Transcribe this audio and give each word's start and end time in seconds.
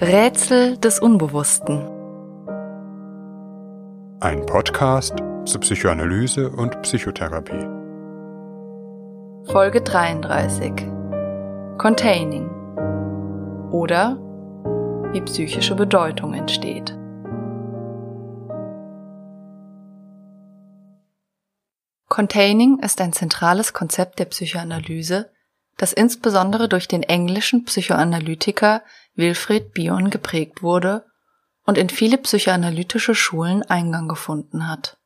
Rätsel 0.00 0.76
des 0.76 1.00
Unbewussten. 1.00 1.84
Ein 4.20 4.46
Podcast 4.46 5.16
zur 5.44 5.60
Psychoanalyse 5.60 6.50
und 6.50 6.80
Psychotherapie. 6.82 7.66
Folge 9.50 9.80
33. 9.80 10.86
Containing. 11.78 12.48
Oder 13.72 14.18
wie 15.12 15.20
psychische 15.22 15.74
Bedeutung 15.74 16.32
entsteht. 16.32 16.96
Containing 22.08 22.78
ist 22.84 23.00
ein 23.00 23.12
zentrales 23.12 23.72
Konzept 23.72 24.20
der 24.20 24.26
Psychoanalyse, 24.26 25.32
das 25.78 25.92
insbesondere 25.92 26.68
durch 26.68 26.88
den 26.88 27.02
englischen 27.02 27.64
Psychoanalytiker 27.64 28.82
Wilfried 29.14 29.72
Bion 29.72 30.10
geprägt 30.10 30.62
wurde 30.62 31.06
und 31.64 31.78
in 31.78 31.88
viele 31.88 32.18
psychoanalytische 32.18 33.14
Schulen 33.14 33.62
Eingang 33.62 34.08
gefunden 34.08 34.68
hat. 34.68 34.98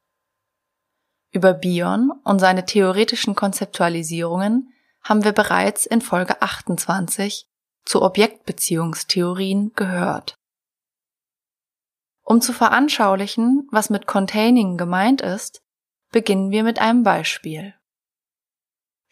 Über 1.31 1.55
Bion 1.55 2.11
und 2.25 2.41
seine 2.41 2.65
theoretischen 2.65 3.35
Konzeptualisierungen 3.35 4.73
haben 5.03 5.25
wir 5.25 5.33
bereits 5.33 5.87
in 5.87 6.01
Folge 6.01 6.41
28 6.41 7.47
zu 7.85 8.03
Objektbeziehungstheorien 8.03 9.73
gehört. 9.75 10.37
Um 12.23 12.41
zu 12.41 12.53
veranschaulichen, 12.53 13.69
was 13.71 13.91
mit 13.91 14.07
Containing 14.07 14.79
gemeint 14.79 15.21
ist, 15.21 15.63
beginnen 16.13 16.51
wir 16.51 16.63
mit 16.63 16.79
einem 16.79 17.03
Beispiel. 17.03 17.75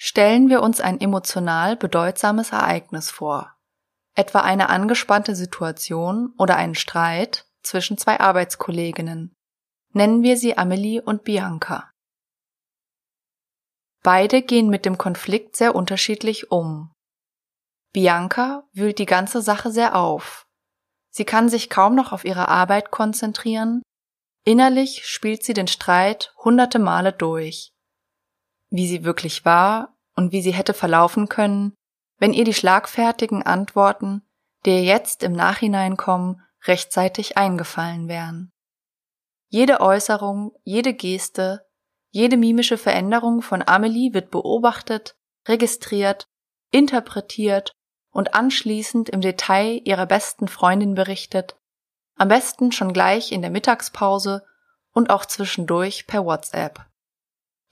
Stellen 0.02 0.48
wir 0.48 0.62
uns 0.62 0.80
ein 0.80 0.98
emotional 0.98 1.76
bedeutsames 1.76 2.52
Ereignis 2.52 3.10
vor, 3.10 3.54
etwa 4.14 4.40
eine 4.40 4.70
angespannte 4.70 5.36
Situation 5.36 6.32
oder 6.38 6.56
einen 6.56 6.74
Streit 6.74 7.44
zwischen 7.62 7.98
zwei 7.98 8.18
Arbeitskolleginnen. 8.18 9.34
Nennen 9.92 10.22
wir 10.22 10.38
sie 10.38 10.56
Amelie 10.56 11.02
und 11.02 11.24
Bianca. 11.24 11.90
Beide 14.02 14.40
gehen 14.40 14.70
mit 14.70 14.86
dem 14.86 14.96
Konflikt 14.96 15.54
sehr 15.54 15.74
unterschiedlich 15.74 16.50
um. 16.50 16.94
Bianca 17.92 18.66
wühlt 18.72 18.98
die 18.98 19.04
ganze 19.04 19.42
Sache 19.42 19.70
sehr 19.70 19.96
auf. 19.96 20.46
Sie 21.10 21.26
kann 21.26 21.50
sich 21.50 21.68
kaum 21.68 21.94
noch 21.94 22.12
auf 22.12 22.24
ihre 22.24 22.48
Arbeit 22.48 22.90
konzentrieren. 22.90 23.82
Innerlich 24.46 25.06
spielt 25.06 25.44
sie 25.44 25.52
den 25.52 25.68
Streit 25.68 26.32
hunderte 26.42 26.78
Male 26.78 27.12
durch 27.12 27.74
wie 28.70 28.86
sie 28.86 29.04
wirklich 29.04 29.44
war 29.44 29.96
und 30.16 30.32
wie 30.32 30.42
sie 30.42 30.52
hätte 30.52 30.74
verlaufen 30.74 31.28
können, 31.28 31.74
wenn 32.18 32.32
ihr 32.32 32.44
die 32.44 32.54
schlagfertigen 32.54 33.42
Antworten, 33.42 34.22
die 34.64 34.70
ihr 34.70 34.84
jetzt 34.84 35.22
im 35.22 35.32
Nachhinein 35.32 35.96
kommen, 35.96 36.42
rechtzeitig 36.66 37.36
eingefallen 37.36 38.08
wären. 38.08 38.52
Jede 39.48 39.80
Äußerung, 39.80 40.52
jede 40.62 40.94
Geste, 40.94 41.66
jede 42.10 42.36
mimische 42.36 42.76
Veränderung 42.76 43.40
von 43.42 43.62
Amelie 43.66 44.12
wird 44.12 44.30
beobachtet, 44.30 45.16
registriert, 45.48 46.26
interpretiert 46.70 47.72
und 48.10 48.34
anschließend 48.34 49.08
im 49.08 49.20
Detail 49.20 49.80
ihrer 49.84 50.06
besten 50.06 50.48
Freundin 50.48 50.94
berichtet, 50.94 51.56
am 52.16 52.28
besten 52.28 52.72
schon 52.72 52.92
gleich 52.92 53.32
in 53.32 53.42
der 53.42 53.50
Mittagspause 53.50 54.44
und 54.92 55.10
auch 55.10 55.24
zwischendurch 55.24 56.06
per 56.06 56.24
WhatsApp. 56.24 56.86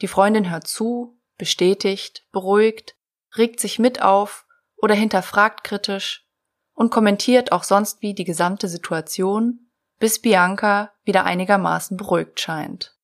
Die 0.00 0.08
Freundin 0.08 0.50
hört 0.50 0.66
zu, 0.66 1.17
bestätigt, 1.38 2.26
beruhigt, 2.32 2.96
regt 3.36 3.60
sich 3.60 3.78
mit 3.78 4.02
auf 4.02 4.46
oder 4.76 4.94
hinterfragt 4.94 5.64
kritisch 5.64 6.26
und 6.74 6.90
kommentiert 6.90 7.52
auch 7.52 7.64
sonst 7.64 8.02
wie 8.02 8.14
die 8.14 8.24
gesamte 8.24 8.68
Situation, 8.68 9.70
bis 9.98 10.20
Bianca 10.20 10.92
wieder 11.04 11.24
einigermaßen 11.24 11.96
beruhigt 11.96 12.40
scheint. 12.40 12.96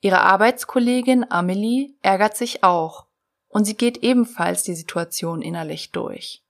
Ihre 0.00 0.20
Arbeitskollegin 0.20 1.28
Amelie 1.30 1.94
ärgert 2.02 2.36
sich 2.36 2.62
auch 2.62 3.06
und 3.48 3.64
sie 3.64 3.76
geht 3.76 3.98
ebenfalls 3.98 4.62
die 4.62 4.74
Situation 4.74 5.42
innerlich 5.42 5.90
durch. 5.90 6.44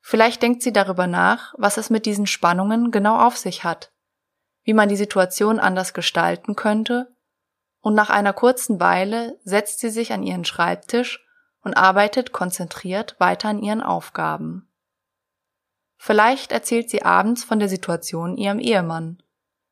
Vielleicht 0.00 0.42
denkt 0.42 0.62
sie 0.62 0.72
darüber 0.72 1.06
nach, 1.06 1.54
was 1.56 1.76
es 1.76 1.90
mit 1.90 2.06
diesen 2.06 2.26
Spannungen 2.26 2.90
genau 2.90 3.18
auf 3.26 3.36
sich 3.36 3.64
hat, 3.64 3.92
wie 4.64 4.74
man 4.74 4.88
die 4.88 4.96
Situation 4.96 5.58
anders 5.58 5.94
gestalten 5.94 6.54
könnte 6.54 7.12
und 7.82 7.94
nach 7.94 8.10
einer 8.10 8.32
kurzen 8.32 8.80
Weile 8.80 9.38
setzt 9.44 9.80
sie 9.80 9.90
sich 9.90 10.12
an 10.12 10.22
ihren 10.22 10.44
Schreibtisch 10.44 11.26
und 11.62 11.74
arbeitet 11.74 12.32
konzentriert 12.32 13.16
weiter 13.18 13.48
an 13.48 13.58
ihren 13.58 13.82
Aufgaben. 13.82 14.68
Vielleicht 15.96 16.52
erzählt 16.52 16.90
sie 16.90 17.02
abends 17.02 17.44
von 17.44 17.58
der 17.58 17.68
Situation 17.68 18.36
ihrem 18.36 18.58
Ehemann. 18.58 19.22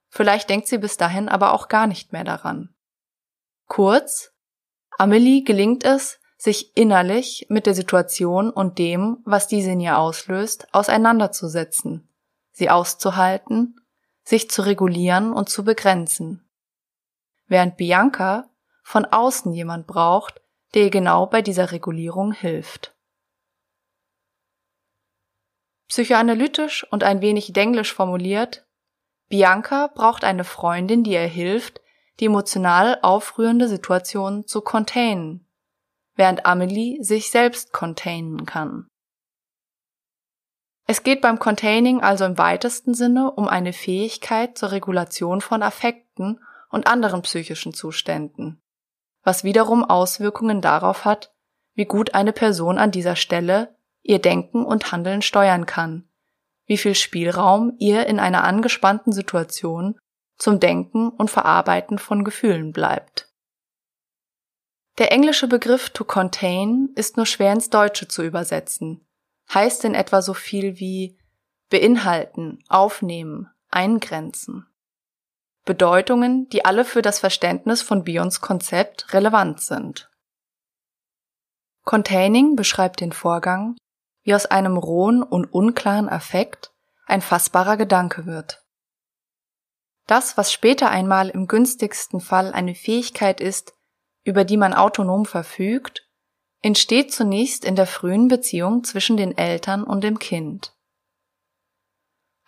Vielleicht 0.09 0.51
denkt 0.51 0.67
sie 0.67 0.79
bis 0.79 0.97
dahin 0.97 1.29
aber 1.29 1.53
auch 1.53 1.69
gar 1.69 1.87
nicht 1.87 2.13
mehr 2.13 2.25
daran. 2.25 2.75
Kurz, 3.67 4.33
Amelie 4.99 5.43
gelingt 5.45 5.85
es, 5.85 6.19
sich 6.37 6.77
innerlich 6.77 7.47
mit 7.49 7.67
der 7.67 7.75
Situation 7.75 8.51
und 8.51 8.79
dem, 8.79 9.19
was 9.25 9.47
diese 9.47 9.71
in 9.71 9.81
ihr 9.81 9.99
auslöst, 9.99 10.73
auseinanderzusetzen, 10.73 12.09
sie 12.53 12.71
auszuhalten, 12.71 13.81
sich 14.25 14.51
zu 14.51 14.63
regulieren 14.63 15.33
und 15.33 15.49
zu 15.49 15.65
begrenzen 15.65 16.50
während 17.51 17.77
Bianca 17.77 18.49
von 18.83 19.05
außen 19.05 19.53
jemand 19.53 19.87
braucht, 19.87 20.41
der 20.73 20.85
ihr 20.85 20.91
genau 20.91 21.27
bei 21.27 21.43
dieser 21.43 21.73
Regulierung 21.73 22.33
hilft. 22.33 22.95
Psychoanalytisch 25.89 26.87
und 26.93 27.03
ein 27.03 27.21
wenig 27.21 27.53
denglisch 27.53 27.93
formuliert, 27.93 28.65
Bianca 29.29 29.89
braucht 29.89 30.23
eine 30.23 30.45
Freundin, 30.45 31.03
die 31.03 31.13
ihr 31.13 31.27
hilft, 31.27 31.81
die 32.21 32.27
emotional 32.27 32.99
aufrührende 33.03 33.67
Situation 33.67 34.47
zu 34.47 34.61
containen, 34.61 35.47
während 36.15 36.47
Amelie 36.47 37.03
sich 37.03 37.31
selbst 37.31 37.73
containen 37.73 38.47
kann. 38.47 38.87
Es 40.87 41.03
geht 41.03 41.21
beim 41.21 41.39
Containing 41.39 42.01
also 42.01 42.25
im 42.25 42.39
weitesten 42.39 42.95
Sinne 42.95 43.33
um 43.33 43.49
eine 43.49 43.73
Fähigkeit 43.73 44.57
zur 44.57 44.73
Regulation 44.73 45.41
von 45.41 45.63
Affekten 45.63 46.41
und 46.71 46.87
anderen 46.87 47.23
psychischen 47.23 47.75
Zuständen, 47.75 48.63
was 49.23 49.45
wiederum 49.45 49.85
Auswirkungen 49.85 50.61
darauf 50.61 51.05
hat, 51.05 51.35
wie 51.75 51.85
gut 51.85 52.15
eine 52.15 52.33
Person 52.33 52.79
an 52.79 52.91
dieser 52.91 53.17
Stelle 53.17 53.77
ihr 54.03 54.21
Denken 54.21 54.65
und 54.65 54.93
Handeln 54.93 55.23
steuern 55.23 55.67
kann, 55.67 56.09
wie 56.67 56.79
viel 56.79 56.95
Spielraum 56.95 57.75
ihr 57.79 58.07
in 58.07 58.19
einer 58.19 58.45
angespannten 58.45 59.13
Situation 59.13 59.99
zum 60.39 60.59
Denken 60.59 61.11
und 61.11 61.31
Verarbeiten 61.31 61.99
von 61.99 62.25
Gefühlen 62.25 62.73
bleibt. 62.73 63.29
Der 64.99 65.13
englische 65.13 65.49
Begriff 65.49 65.91
to 65.91 66.05
contain 66.05 66.91
ist 66.95 67.17
nur 67.17 67.27
schwer 67.27 67.53
ins 67.53 67.71
Deutsche 67.71 68.09
zu 68.09 68.23
übersetzen, 68.23 69.07
heißt 69.53 69.85
in 69.85 69.95
etwa 69.95 70.23
so 70.23 70.35
viel 70.35 70.79
wie 70.79 71.19
beinhalten, 71.71 72.63
aufnehmen, 72.69 73.49
eingrenzen. 73.71 74.67
Bedeutungen, 75.71 76.49
die 76.49 76.65
alle 76.65 76.85
für 76.85 77.01
das 77.01 77.21
Verständnis 77.21 77.81
von 77.81 78.03
Bions 78.03 78.41
Konzept 78.41 79.15
relevant 79.15 79.61
sind. 79.61 80.11
Containing 81.85 82.57
beschreibt 82.57 83.01
den 83.01 83.13
Vorgang, 83.13 83.77
wie 84.25 84.35
aus 84.35 84.47
einem 84.47 84.77
rohen 84.77 85.23
und 85.23 85.45
unklaren 85.45 86.09
Affekt 86.09 86.73
ein 87.07 87.21
fassbarer 87.21 87.77
Gedanke 87.77 88.27
wird. 88.27 88.65
Das, 90.09 90.37
was 90.37 90.53
später 90.53 90.91
einmal 90.91 91.29
im 91.29 91.47
günstigsten 91.47 92.19
Fall 92.19 92.53
eine 92.53 92.75
Fähigkeit 92.75 93.41
ist, 93.41 93.77
über 94.25 94.43
die 94.43 94.57
man 94.57 94.75
autonom 94.75 95.25
verfügt, 95.25 96.05
entsteht 96.63 97.13
zunächst 97.13 97.65
in 97.65 97.77
der 97.77 97.87
frühen 97.87 98.27
Beziehung 98.27 98.83
zwischen 98.83 99.17
den 99.17 99.39
Eltern 99.39 99.85
und 99.85 100.03
dem 100.03 100.19
Kind. 100.19 100.75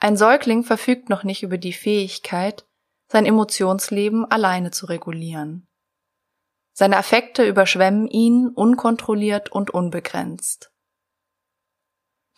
Ein 0.00 0.16
Säugling 0.16 0.64
verfügt 0.64 1.08
noch 1.08 1.22
nicht 1.22 1.44
über 1.44 1.56
die 1.56 1.72
Fähigkeit, 1.72 2.66
sein 3.12 3.26
Emotionsleben 3.26 4.24
alleine 4.24 4.70
zu 4.70 4.86
regulieren. 4.86 5.68
Seine 6.72 6.96
Affekte 6.96 7.46
überschwemmen 7.46 8.08
ihn 8.08 8.48
unkontrolliert 8.48 9.52
und 9.52 9.68
unbegrenzt. 9.68 10.72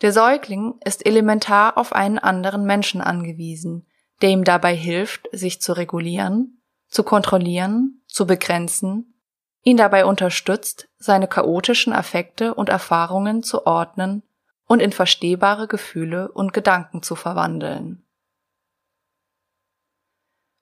Der 0.01 0.11
Säugling 0.11 0.73
ist 0.83 1.05
elementar 1.05 1.77
auf 1.77 1.93
einen 1.93 2.19
anderen 2.19 2.65
Menschen 2.65 2.99
angewiesen, 2.99 3.87
der 4.21 4.31
ihm 4.31 4.43
dabei 4.43 4.75
hilft, 4.75 5.29
sich 5.31 5.61
zu 5.61 5.71
regulieren, 5.71 6.61
zu 6.89 7.03
kontrollieren, 7.03 8.01
zu 8.07 8.27
begrenzen, 8.27 9.21
ihn 9.63 9.77
dabei 9.77 10.05
unterstützt, 10.05 10.89
seine 10.97 11.29
chaotischen 11.29 11.93
Affekte 11.93 12.53
und 12.53 12.67
Erfahrungen 12.67 13.43
zu 13.43 13.65
ordnen 13.65 14.23
und 14.67 14.81
in 14.81 14.91
verstehbare 14.91 15.69
Gefühle 15.69 16.29
und 16.33 16.51
Gedanken 16.51 17.01
zu 17.01 17.15
verwandeln. 17.15 18.04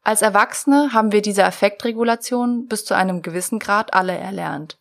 Als 0.04 0.22
Erwachsene 0.22 0.92
haben 0.92 1.14
wir 1.14 1.22
diese 1.22 1.46
Affektregulation 1.46 2.68
bis 2.68 2.84
zu 2.84 2.94
einem 2.94 3.22
gewissen 3.22 3.58
Grad 3.58 3.94
alle 3.94 4.18
erlernt. 4.18 4.78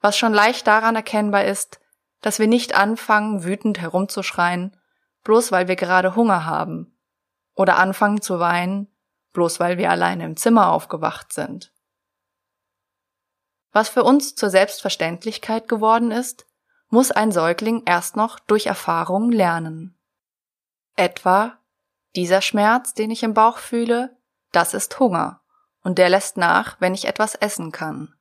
Was 0.00 0.18
schon 0.18 0.34
leicht 0.34 0.66
daran 0.66 0.96
erkennbar 0.96 1.44
ist, 1.44 1.80
dass 2.20 2.40
wir 2.40 2.48
nicht 2.48 2.74
anfangen, 2.74 3.44
wütend 3.44 3.80
herumzuschreien, 3.80 4.76
bloß 5.22 5.52
weil 5.52 5.68
wir 5.68 5.76
gerade 5.76 6.16
Hunger 6.16 6.44
haben, 6.44 6.98
oder 7.54 7.76
anfangen 7.76 8.20
zu 8.20 8.40
weinen, 8.40 8.88
bloß 9.32 9.60
weil 9.60 9.78
wir 9.78 9.90
alleine 9.90 10.24
im 10.24 10.36
Zimmer 10.36 10.72
aufgewacht 10.72 11.32
sind. 11.32 11.72
Was 13.70 13.88
für 13.88 14.02
uns 14.02 14.34
zur 14.34 14.50
Selbstverständlichkeit 14.50 15.68
geworden 15.68 16.10
ist, 16.10 16.46
muss 16.88 17.12
ein 17.12 17.30
Säugling 17.30 17.82
erst 17.86 18.16
noch 18.16 18.40
durch 18.40 18.66
Erfahrung 18.66 19.30
lernen. 19.30 19.96
Etwa, 20.96 21.58
dieser 22.16 22.40
Schmerz, 22.40 22.94
den 22.94 23.12
ich 23.12 23.22
im 23.22 23.34
Bauch 23.34 23.58
fühle, 23.58 24.17
das 24.52 24.74
ist 24.74 24.98
Hunger, 24.98 25.42
und 25.82 25.98
der 25.98 26.08
lässt 26.08 26.36
nach, 26.36 26.80
wenn 26.80 26.94
ich 26.94 27.06
etwas 27.06 27.34
essen 27.34 27.72
kann. 27.72 28.14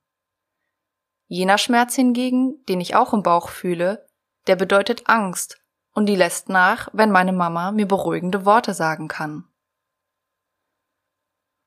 Jener 1.27 1.57
Schmerz 1.57 1.95
hingegen, 1.95 2.63
den 2.65 2.79
ich 2.79 2.95
auch 2.95 3.13
im 3.13 3.23
Bauch 3.23 3.49
fühle, 3.49 4.07
der 4.47 4.55
bedeutet 4.55 5.09
Angst, 5.09 5.61
und 5.93 6.05
die 6.05 6.15
lässt 6.15 6.47
nach, 6.47 6.89
wenn 6.93 7.11
meine 7.11 7.33
Mama 7.33 7.71
mir 7.71 7.87
beruhigende 7.87 8.45
Worte 8.45 8.73
sagen 8.73 9.07
kann. 9.07 9.45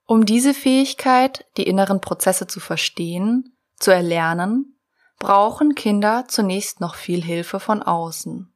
Um 0.07 0.25
diese 0.25 0.55
Fähigkeit, 0.55 1.47
die 1.57 1.65
inneren 1.65 2.01
Prozesse 2.01 2.47
zu 2.47 2.59
verstehen, 2.59 3.57
zu 3.79 3.91
erlernen, 3.91 4.81
brauchen 5.19 5.75
Kinder 5.75 6.25
zunächst 6.27 6.81
noch 6.81 6.95
viel 6.95 7.23
Hilfe 7.23 7.61
von 7.61 7.83
außen. 7.83 8.53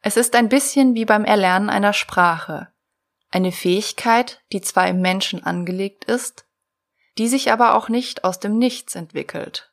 Es 0.00 0.16
ist 0.16 0.36
ein 0.36 0.48
bisschen 0.48 0.94
wie 0.94 1.04
beim 1.04 1.24
Erlernen 1.24 1.70
einer 1.70 1.92
Sprache, 1.92 2.72
eine 3.30 3.52
Fähigkeit, 3.52 4.42
die 4.52 4.60
zwar 4.60 4.88
im 4.88 5.00
Menschen 5.00 5.44
angelegt 5.44 6.04
ist, 6.04 6.46
die 7.18 7.28
sich 7.28 7.52
aber 7.52 7.74
auch 7.74 7.88
nicht 7.88 8.24
aus 8.24 8.40
dem 8.40 8.58
Nichts 8.58 8.94
entwickelt. 8.94 9.72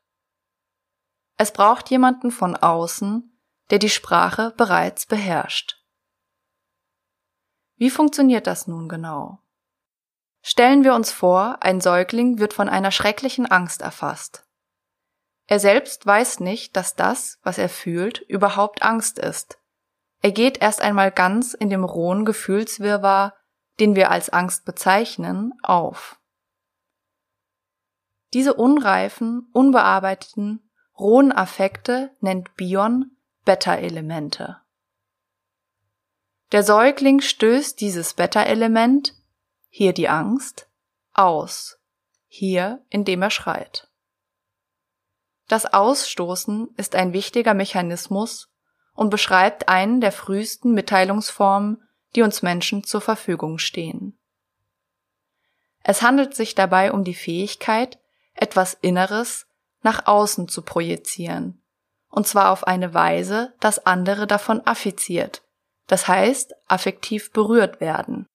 Es 1.38 1.52
braucht 1.52 1.90
jemanden 1.90 2.32
von 2.32 2.56
außen, 2.56 3.32
der 3.70 3.80
die 3.80 3.90
Sprache 3.90 4.54
bereits 4.58 5.06
beherrscht. 5.06 5.82
Wie 7.78 7.90
funktioniert 7.90 8.48
das 8.48 8.68
nun 8.68 8.88
genau? 8.88 9.40
Stellen 10.42 10.84
wir 10.84 10.94
uns 10.94 11.12
vor, 11.12 11.58
ein 11.62 11.82
Säugling 11.82 12.40
wird 12.40 12.54
von 12.54 12.70
einer 12.70 12.92
schrecklichen 12.92 13.46
Angst 13.48 13.82
erfasst. 13.82 14.46
Er 15.48 15.60
selbst 15.60 16.06
weiß 16.06 16.40
nicht, 16.40 16.76
dass 16.76 16.96
das, 16.96 17.40
was 17.44 17.58
er 17.58 17.70
fühlt, 17.70 18.20
überhaupt 18.22 18.82
Angst 18.82 19.20
ist. 19.20 19.60
Er 20.22 20.32
geht 20.32 20.62
erst 20.62 20.82
einmal 20.82 21.12
ganz 21.12 21.54
in 21.54 21.70
dem 21.70 21.84
rohen 21.84 22.26
Gefühlswirrwarr, 22.26 23.34
den 23.80 23.96
wir 23.96 24.12
als 24.12 24.30
Angst 24.30 24.66
bezeichnen, 24.66 25.54
auf. 25.64 26.20
Diese 28.34 28.54
unreifen, 28.54 29.50
unbearbeiteten, 29.54 30.70
rohen 30.98 31.32
Affekte 31.32 32.12
nennt 32.20 32.56
Bion 32.56 33.12
Beta-Elemente. 33.46 34.62
Der 36.52 36.64
Säugling 36.64 37.22
stößt 37.22 37.80
dieses 37.82 38.14
Beta-Element 38.14 39.14
hier 39.70 39.94
die 39.94 40.08
Angst, 40.08 40.70
aus, 41.14 41.80
hier 42.28 42.86
indem 42.90 43.22
er 43.22 43.32
schreit. 43.32 43.90
Das 45.48 45.66
Ausstoßen 45.66 46.70
ist 46.78 46.96
ein 46.96 47.14
wichtiger 47.14 47.54
Mechanismus 47.54 48.52
und 48.94 49.10
beschreibt 49.10 49.70
einen 49.70 50.02
der 50.02 50.12
frühesten 50.12 50.74
Mitteilungsformen, 50.74 51.84
die 52.16 52.22
uns 52.22 52.42
Menschen 52.42 52.84
zur 52.84 53.02
Verfügung 53.02 53.58
stehen. 53.60 54.18
Es 55.84 56.02
handelt 56.02 56.36
sich 56.36 56.56
dabei 56.56 56.92
um 56.92 57.04
die 57.04 57.14
Fähigkeit, 57.14 58.00
etwas 58.34 58.74
Inneres 58.74 59.46
nach 59.82 60.08
außen 60.08 60.48
zu 60.48 60.64
projizieren, 60.64 61.64
und 62.10 62.28
zwar 62.28 62.52
auf 62.52 62.66
eine 62.66 62.94
Weise, 62.94 63.54
dass 63.60 63.86
andere 63.86 64.26
davon 64.26 64.66
affiziert, 64.66 65.44
das 65.88 66.08
heißt 66.08 66.56
affektiv 66.68 67.32
berührt 67.32 67.82
werden. 67.82 68.28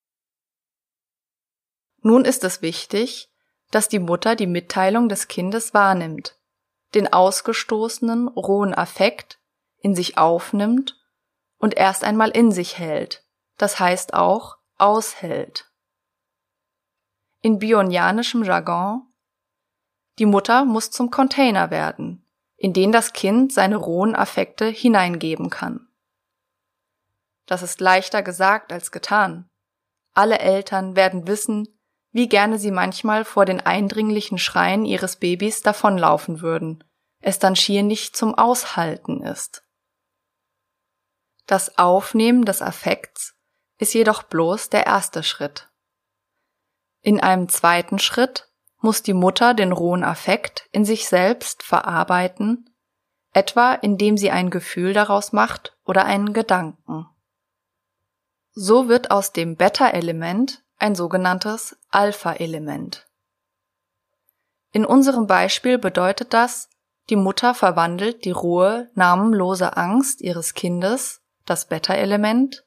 Nun 2.02 2.24
ist 2.24 2.44
es 2.44 2.62
wichtig, 2.62 3.28
dass 3.70 3.88
die 3.88 3.98
Mutter 3.98 4.36
die 4.36 4.46
Mitteilung 4.46 5.08
des 5.08 5.28
Kindes 5.28 5.74
wahrnimmt, 5.74 6.38
den 6.94 7.12
ausgestoßenen 7.12 8.28
rohen 8.28 8.74
Affekt 8.74 9.40
in 9.78 9.94
sich 9.94 10.18
aufnimmt 10.18 10.98
und 11.58 11.76
erst 11.76 12.04
einmal 12.04 12.30
in 12.30 12.52
sich 12.52 12.78
hält, 12.78 13.24
das 13.60 13.78
heißt 13.78 14.14
auch 14.14 14.56
aushält. 14.78 15.70
In 17.42 17.58
bionianischem 17.58 18.42
Jargon 18.42 19.06
die 20.18 20.26
Mutter 20.26 20.66
muss 20.66 20.90
zum 20.90 21.10
Container 21.10 21.70
werden, 21.70 22.26
in 22.56 22.74
den 22.74 22.92
das 22.92 23.14
Kind 23.14 23.54
seine 23.54 23.76
rohen 23.76 24.14
Affekte 24.14 24.66
hineingeben 24.66 25.48
kann. 25.48 25.88
Das 27.46 27.62
ist 27.62 27.80
leichter 27.80 28.22
gesagt 28.22 28.70
als 28.70 28.92
getan. 28.92 29.48
Alle 30.12 30.38
Eltern 30.38 30.94
werden 30.94 31.26
wissen, 31.26 31.68
wie 32.12 32.28
gerne 32.28 32.58
sie 32.58 32.70
manchmal 32.70 33.24
vor 33.24 33.46
den 33.46 33.60
eindringlichen 33.60 34.36
Schreien 34.36 34.84
ihres 34.84 35.16
Babys 35.16 35.62
davonlaufen 35.62 36.42
würden, 36.42 36.84
es 37.20 37.38
dann 37.38 37.56
schier 37.56 37.82
nicht 37.82 38.14
zum 38.14 38.34
Aushalten 38.34 39.22
ist. 39.22 39.64
Das 41.46 41.78
Aufnehmen 41.78 42.44
des 42.44 42.60
Affekts 42.60 43.39
ist 43.80 43.94
jedoch 43.94 44.22
bloß 44.22 44.68
der 44.68 44.86
erste 44.86 45.22
Schritt. 45.22 45.68
In 47.00 47.18
einem 47.18 47.48
zweiten 47.48 47.98
Schritt 47.98 48.48
muss 48.78 49.02
die 49.02 49.14
Mutter 49.14 49.54
den 49.54 49.72
rohen 49.72 50.04
Affekt 50.04 50.68
in 50.70 50.84
sich 50.84 51.08
selbst 51.08 51.62
verarbeiten, 51.62 52.70
etwa 53.32 53.72
indem 53.72 54.16
sie 54.16 54.30
ein 54.30 54.50
Gefühl 54.50 54.92
daraus 54.92 55.32
macht 55.32 55.76
oder 55.84 56.04
einen 56.04 56.32
Gedanken. 56.32 57.06
So 58.52 58.88
wird 58.88 59.10
aus 59.10 59.32
dem 59.32 59.56
Beta-Element 59.56 60.62
ein 60.78 60.94
sogenanntes 60.94 61.78
Alpha-Element. 61.90 63.06
In 64.72 64.84
unserem 64.84 65.26
Beispiel 65.26 65.78
bedeutet 65.78 66.34
das, 66.34 66.68
die 67.08 67.16
Mutter 67.16 67.54
verwandelt 67.54 68.24
die 68.24 68.30
rohe, 68.30 68.90
namenlose 68.94 69.76
Angst 69.76 70.20
ihres 70.20 70.54
Kindes, 70.54 71.22
das 71.46 71.66
Beta-Element, 71.66 72.64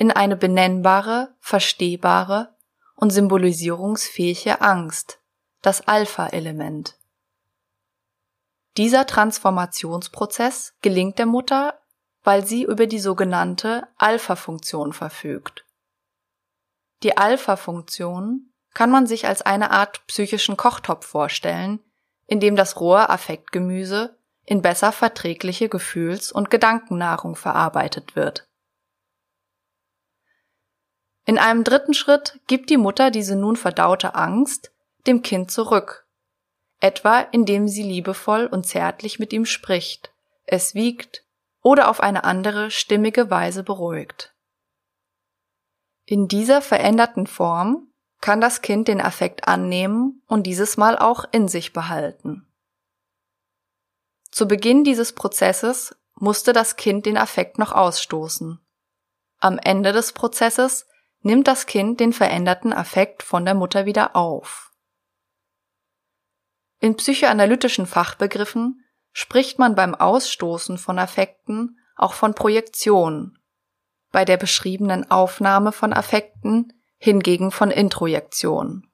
in 0.00 0.10
eine 0.10 0.34
benennbare, 0.34 1.34
verstehbare 1.40 2.56
und 2.96 3.10
symbolisierungsfähige 3.10 4.62
Angst, 4.62 5.20
das 5.60 5.86
Alpha-Element. 5.86 6.96
Dieser 8.78 9.04
Transformationsprozess 9.04 10.72
gelingt 10.80 11.18
der 11.18 11.26
Mutter, 11.26 11.82
weil 12.22 12.46
sie 12.46 12.62
über 12.62 12.86
die 12.86 12.98
sogenannte 12.98 13.88
Alpha-Funktion 13.98 14.94
verfügt. 14.94 15.66
Die 17.02 17.18
Alpha-Funktion 17.18 18.54
kann 18.72 18.90
man 18.90 19.06
sich 19.06 19.26
als 19.26 19.42
eine 19.42 19.70
Art 19.70 20.06
psychischen 20.06 20.56
Kochtopf 20.56 21.04
vorstellen, 21.04 21.78
in 22.26 22.40
dem 22.40 22.56
das 22.56 22.80
rohe 22.80 23.10
Affektgemüse 23.10 24.18
in 24.46 24.62
besser 24.62 24.92
verträgliche 24.92 25.68
Gefühls- 25.68 26.32
und 26.32 26.48
Gedankennahrung 26.48 27.36
verarbeitet 27.36 28.16
wird. 28.16 28.49
In 31.30 31.38
einem 31.38 31.62
dritten 31.62 31.94
Schritt 31.94 32.40
gibt 32.48 32.70
die 32.70 32.76
Mutter 32.76 33.12
diese 33.12 33.36
nun 33.36 33.54
verdaute 33.54 34.16
Angst 34.16 34.72
dem 35.06 35.22
Kind 35.22 35.52
zurück, 35.52 36.04
etwa 36.80 37.20
indem 37.20 37.68
sie 37.68 37.84
liebevoll 37.84 38.46
und 38.46 38.66
zärtlich 38.66 39.20
mit 39.20 39.32
ihm 39.32 39.46
spricht, 39.46 40.12
es 40.44 40.74
wiegt 40.74 41.24
oder 41.62 41.88
auf 41.88 42.00
eine 42.00 42.24
andere 42.24 42.72
stimmige 42.72 43.30
Weise 43.30 43.62
beruhigt. 43.62 44.34
In 46.04 46.26
dieser 46.26 46.62
veränderten 46.62 47.28
Form 47.28 47.92
kann 48.20 48.40
das 48.40 48.60
Kind 48.60 48.88
den 48.88 49.00
Affekt 49.00 49.46
annehmen 49.46 50.24
und 50.26 50.48
dieses 50.48 50.78
Mal 50.78 50.98
auch 50.98 51.26
in 51.30 51.46
sich 51.46 51.72
behalten. 51.72 52.44
Zu 54.32 54.48
Beginn 54.48 54.82
dieses 54.82 55.12
Prozesses 55.12 55.94
musste 56.16 56.52
das 56.52 56.74
Kind 56.74 57.06
den 57.06 57.16
Affekt 57.16 57.56
noch 57.56 57.70
ausstoßen. 57.70 58.58
Am 59.38 59.58
Ende 59.58 59.92
des 59.92 60.10
Prozesses 60.10 60.88
nimmt 61.22 61.48
das 61.48 61.66
Kind 61.66 62.00
den 62.00 62.12
veränderten 62.12 62.72
Affekt 62.72 63.22
von 63.22 63.44
der 63.44 63.54
Mutter 63.54 63.86
wieder 63.86 64.16
auf. 64.16 64.72
In 66.78 66.96
psychoanalytischen 66.96 67.86
Fachbegriffen 67.86 68.84
spricht 69.12 69.58
man 69.58 69.74
beim 69.74 69.94
Ausstoßen 69.94 70.78
von 70.78 70.98
Affekten 70.98 71.78
auch 71.96 72.14
von 72.14 72.34
Projektion 72.34 73.36
bei 74.12 74.24
der 74.24 74.36
beschriebenen 74.36 75.10
Aufnahme 75.10 75.72
von 75.72 75.92
Affekten 75.92 76.72
hingegen 76.98 77.50
von 77.50 77.70
Introjektion. 77.70 78.90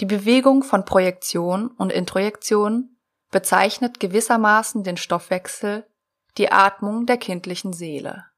Die 0.00 0.06
Bewegung 0.06 0.62
von 0.62 0.84
Projektion 0.84 1.68
und 1.68 1.92
Introjektion 1.92 2.96
bezeichnet 3.30 4.00
gewissermaßen 4.00 4.82
den 4.82 4.96
Stoffwechsel, 4.96 5.86
die 6.38 6.50
Atmung 6.50 7.06
der 7.06 7.18
kindlichen 7.18 7.72
Seele. 7.72 8.29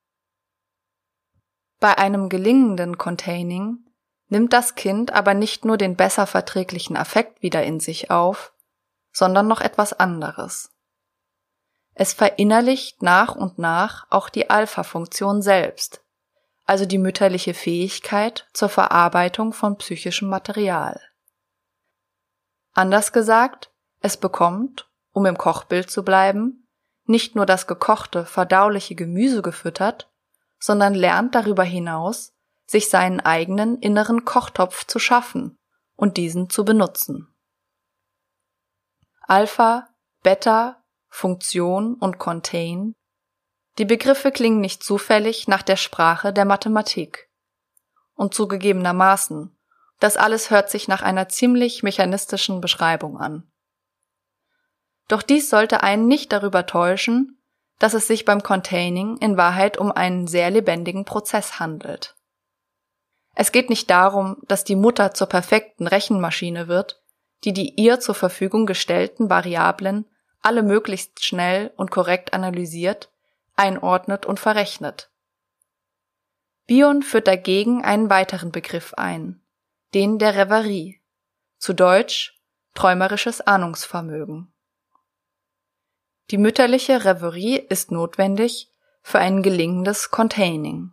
Bei 1.82 1.98
einem 1.98 2.28
gelingenden 2.28 2.96
Containing 2.96 3.84
nimmt 4.28 4.52
das 4.52 4.76
Kind 4.76 5.12
aber 5.12 5.34
nicht 5.34 5.64
nur 5.64 5.76
den 5.76 5.96
besser 5.96 6.28
verträglichen 6.28 6.96
Affekt 6.96 7.42
wieder 7.42 7.64
in 7.64 7.80
sich 7.80 8.08
auf, 8.08 8.52
sondern 9.10 9.48
noch 9.48 9.60
etwas 9.60 9.92
anderes. 9.92 10.70
Es 11.94 12.12
verinnerlicht 12.12 13.02
nach 13.02 13.34
und 13.34 13.58
nach 13.58 14.06
auch 14.10 14.28
die 14.28 14.48
Alpha-Funktion 14.48 15.42
selbst, 15.42 16.04
also 16.66 16.86
die 16.86 16.98
mütterliche 16.98 17.52
Fähigkeit 17.52 18.46
zur 18.52 18.68
Verarbeitung 18.68 19.52
von 19.52 19.76
psychischem 19.76 20.28
Material. 20.28 21.00
Anders 22.74 23.12
gesagt, 23.12 23.72
es 23.98 24.16
bekommt, 24.16 24.88
um 25.10 25.26
im 25.26 25.36
Kochbild 25.36 25.90
zu 25.90 26.04
bleiben, 26.04 26.68
nicht 27.06 27.34
nur 27.34 27.44
das 27.44 27.66
gekochte, 27.66 28.24
verdauliche 28.24 28.94
Gemüse 28.94 29.42
gefüttert, 29.42 30.11
sondern 30.62 30.94
lernt 30.94 31.34
darüber 31.34 31.64
hinaus, 31.64 32.32
sich 32.66 32.88
seinen 32.88 33.20
eigenen 33.20 33.78
inneren 33.78 34.24
Kochtopf 34.24 34.86
zu 34.86 34.98
schaffen 34.98 35.58
und 35.96 36.16
diesen 36.16 36.48
zu 36.48 36.64
benutzen. 36.64 37.34
Alpha, 39.22 39.88
Beta, 40.22 40.82
Funktion 41.08 41.94
und 41.94 42.18
Contain 42.18 42.94
die 43.78 43.86
Begriffe 43.86 44.32
klingen 44.32 44.60
nicht 44.60 44.82
zufällig 44.82 45.48
nach 45.48 45.62
der 45.62 45.76
Sprache 45.76 46.32
der 46.32 46.44
Mathematik. 46.44 47.30
Und 48.14 48.34
zugegebenermaßen, 48.34 49.56
das 49.98 50.16
alles 50.16 50.50
hört 50.50 50.68
sich 50.68 50.88
nach 50.88 51.00
einer 51.00 51.28
ziemlich 51.28 51.82
mechanistischen 51.82 52.60
Beschreibung 52.60 53.16
an. 53.16 53.50
Doch 55.08 55.22
dies 55.22 55.48
sollte 55.48 55.82
einen 55.82 56.06
nicht 56.06 56.32
darüber 56.32 56.66
täuschen, 56.66 57.41
dass 57.82 57.94
es 57.94 58.06
sich 58.06 58.24
beim 58.24 58.44
Containing 58.44 59.16
in 59.16 59.36
Wahrheit 59.36 59.76
um 59.76 59.90
einen 59.90 60.28
sehr 60.28 60.52
lebendigen 60.52 61.04
Prozess 61.04 61.58
handelt. 61.58 62.14
Es 63.34 63.50
geht 63.50 63.70
nicht 63.70 63.90
darum, 63.90 64.36
dass 64.46 64.62
die 64.62 64.76
Mutter 64.76 65.14
zur 65.14 65.26
perfekten 65.26 65.88
Rechenmaschine 65.88 66.68
wird, 66.68 67.02
die 67.42 67.52
die 67.52 67.74
ihr 67.80 67.98
zur 67.98 68.14
Verfügung 68.14 68.66
gestellten 68.66 69.30
Variablen 69.30 70.06
alle 70.42 70.62
möglichst 70.62 71.24
schnell 71.24 71.72
und 71.76 71.90
korrekt 71.90 72.34
analysiert, 72.34 73.10
einordnet 73.56 74.26
und 74.26 74.38
verrechnet. 74.38 75.10
Bion 76.68 77.02
führt 77.02 77.26
dagegen 77.26 77.82
einen 77.82 78.08
weiteren 78.10 78.52
Begriff 78.52 78.94
ein, 78.94 79.42
den 79.92 80.20
der 80.20 80.36
Reverie, 80.36 81.00
zu 81.58 81.72
Deutsch 81.72 82.40
träumerisches 82.74 83.40
Ahnungsvermögen. 83.40 84.51
Die 86.30 86.38
mütterliche 86.38 87.04
Reverie 87.04 87.58
ist 87.58 87.90
notwendig 87.90 88.70
für 89.02 89.18
ein 89.18 89.42
gelingendes 89.42 90.10
Containing. 90.10 90.92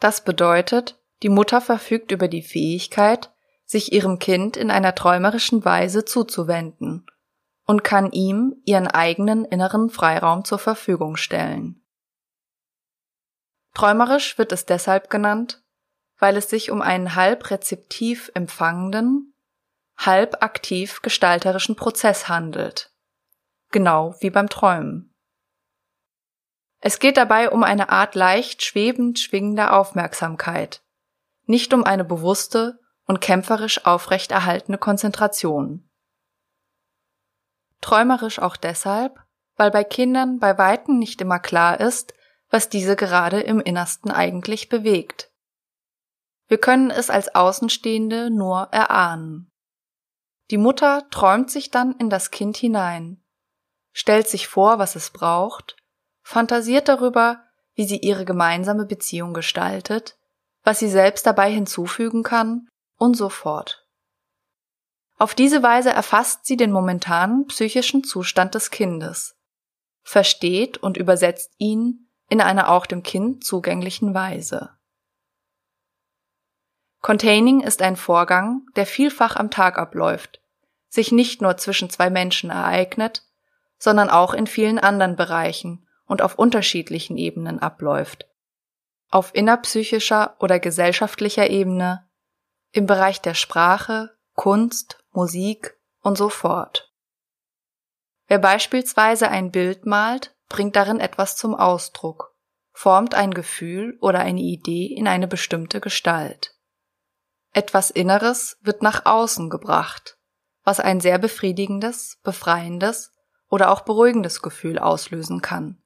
Das 0.00 0.24
bedeutet, 0.24 0.98
die 1.22 1.28
Mutter 1.28 1.60
verfügt 1.60 2.10
über 2.10 2.28
die 2.28 2.42
Fähigkeit, 2.42 3.30
sich 3.64 3.92
ihrem 3.92 4.18
Kind 4.18 4.56
in 4.56 4.70
einer 4.70 4.94
träumerischen 4.94 5.64
Weise 5.64 6.04
zuzuwenden 6.04 7.06
und 7.64 7.84
kann 7.84 8.10
ihm 8.10 8.60
ihren 8.64 8.86
eigenen 8.86 9.44
inneren 9.44 9.90
Freiraum 9.90 10.44
zur 10.44 10.58
Verfügung 10.58 11.16
stellen. 11.16 11.82
Träumerisch 13.74 14.36
wird 14.38 14.52
es 14.52 14.66
deshalb 14.66 15.08
genannt, 15.08 15.62
weil 16.18 16.36
es 16.36 16.50
sich 16.50 16.70
um 16.70 16.82
einen 16.82 17.14
halb 17.14 17.50
rezeptiv 17.50 18.30
empfangenden, 18.34 19.34
halb 19.96 20.42
aktiv 20.42 21.00
gestalterischen 21.02 21.76
Prozess 21.76 22.28
handelt, 22.28 22.91
genau 23.72 24.14
wie 24.20 24.30
beim 24.30 24.48
Träumen. 24.48 25.14
Es 26.80 26.98
geht 26.98 27.16
dabei 27.16 27.50
um 27.50 27.62
eine 27.62 27.90
Art 27.90 28.14
leicht 28.14 28.64
schwebend 28.64 29.18
schwingender 29.18 29.76
Aufmerksamkeit, 29.76 30.82
nicht 31.46 31.72
um 31.74 31.84
eine 31.84 32.04
bewusste 32.04 32.80
und 33.06 33.20
kämpferisch 33.20 33.86
aufrechterhaltene 33.86 34.78
Konzentration. 34.78 35.88
Träumerisch 37.80 38.38
auch 38.38 38.56
deshalb, 38.56 39.18
weil 39.56 39.70
bei 39.70 39.84
Kindern 39.84 40.38
bei 40.38 40.58
weitem 40.58 40.98
nicht 40.98 41.20
immer 41.20 41.38
klar 41.38 41.80
ist, 41.80 42.14
was 42.50 42.68
diese 42.68 42.96
gerade 42.96 43.40
im 43.40 43.60
Innersten 43.60 44.10
eigentlich 44.10 44.68
bewegt. 44.68 45.30
Wir 46.48 46.58
können 46.58 46.90
es 46.90 47.10
als 47.10 47.34
Außenstehende 47.34 48.30
nur 48.30 48.68
erahnen. 48.72 49.50
Die 50.50 50.58
Mutter 50.58 51.08
träumt 51.10 51.50
sich 51.50 51.70
dann 51.70 51.92
in 51.96 52.10
das 52.10 52.30
Kind 52.30 52.56
hinein, 52.56 53.21
stellt 53.92 54.28
sich 54.28 54.48
vor, 54.48 54.78
was 54.78 54.96
es 54.96 55.10
braucht, 55.10 55.76
fantasiert 56.22 56.88
darüber, 56.88 57.42
wie 57.74 57.84
sie 57.84 57.98
ihre 57.98 58.24
gemeinsame 58.24 58.86
Beziehung 58.86 59.34
gestaltet, 59.34 60.18
was 60.62 60.78
sie 60.78 60.88
selbst 60.88 61.26
dabei 61.26 61.50
hinzufügen 61.50 62.22
kann 62.22 62.68
und 62.96 63.16
so 63.16 63.28
fort. 63.28 63.86
Auf 65.18 65.34
diese 65.34 65.62
Weise 65.62 65.90
erfasst 65.90 66.46
sie 66.46 66.56
den 66.56 66.72
momentanen 66.72 67.46
psychischen 67.46 68.04
Zustand 68.04 68.54
des 68.54 68.70
Kindes, 68.70 69.36
versteht 70.02 70.78
und 70.78 70.96
übersetzt 70.96 71.52
ihn 71.58 72.08
in 72.28 72.40
einer 72.40 72.70
auch 72.70 72.86
dem 72.86 73.02
Kind 73.02 73.44
zugänglichen 73.44 74.14
Weise. 74.14 74.70
Containing 77.00 77.60
ist 77.60 77.82
ein 77.82 77.96
Vorgang, 77.96 78.66
der 78.76 78.86
vielfach 78.86 79.36
am 79.36 79.50
Tag 79.50 79.76
abläuft, 79.76 80.40
sich 80.88 81.10
nicht 81.10 81.42
nur 81.42 81.56
zwischen 81.56 81.90
zwei 81.90 82.10
Menschen 82.10 82.50
ereignet, 82.50 83.24
sondern 83.82 84.10
auch 84.10 84.32
in 84.32 84.46
vielen 84.46 84.78
anderen 84.78 85.16
Bereichen 85.16 85.88
und 86.06 86.22
auf 86.22 86.36
unterschiedlichen 86.38 87.16
Ebenen 87.18 87.58
abläuft. 87.58 88.28
Auf 89.10 89.34
innerpsychischer 89.34 90.36
oder 90.38 90.60
gesellschaftlicher 90.60 91.50
Ebene, 91.50 92.08
im 92.70 92.86
Bereich 92.86 93.20
der 93.20 93.34
Sprache, 93.34 94.16
Kunst, 94.34 95.02
Musik 95.10 95.76
und 96.00 96.16
so 96.16 96.28
fort. 96.28 96.92
Wer 98.28 98.38
beispielsweise 98.38 99.28
ein 99.28 99.50
Bild 99.50 99.84
malt, 99.84 100.32
bringt 100.48 100.76
darin 100.76 101.00
etwas 101.00 101.34
zum 101.34 101.56
Ausdruck, 101.56 102.36
formt 102.70 103.16
ein 103.16 103.34
Gefühl 103.34 103.98
oder 104.00 104.20
eine 104.20 104.42
Idee 104.42 104.94
in 104.96 105.08
eine 105.08 105.26
bestimmte 105.26 105.80
Gestalt. 105.80 106.54
Etwas 107.52 107.90
Inneres 107.90 108.58
wird 108.60 108.80
nach 108.80 109.06
außen 109.06 109.50
gebracht, 109.50 110.18
was 110.62 110.78
ein 110.78 111.00
sehr 111.00 111.18
befriedigendes, 111.18 112.20
befreiendes 112.22 113.11
oder 113.52 113.70
auch 113.70 113.82
beruhigendes 113.82 114.40
Gefühl 114.40 114.78
auslösen 114.78 115.42
kann 115.42 115.76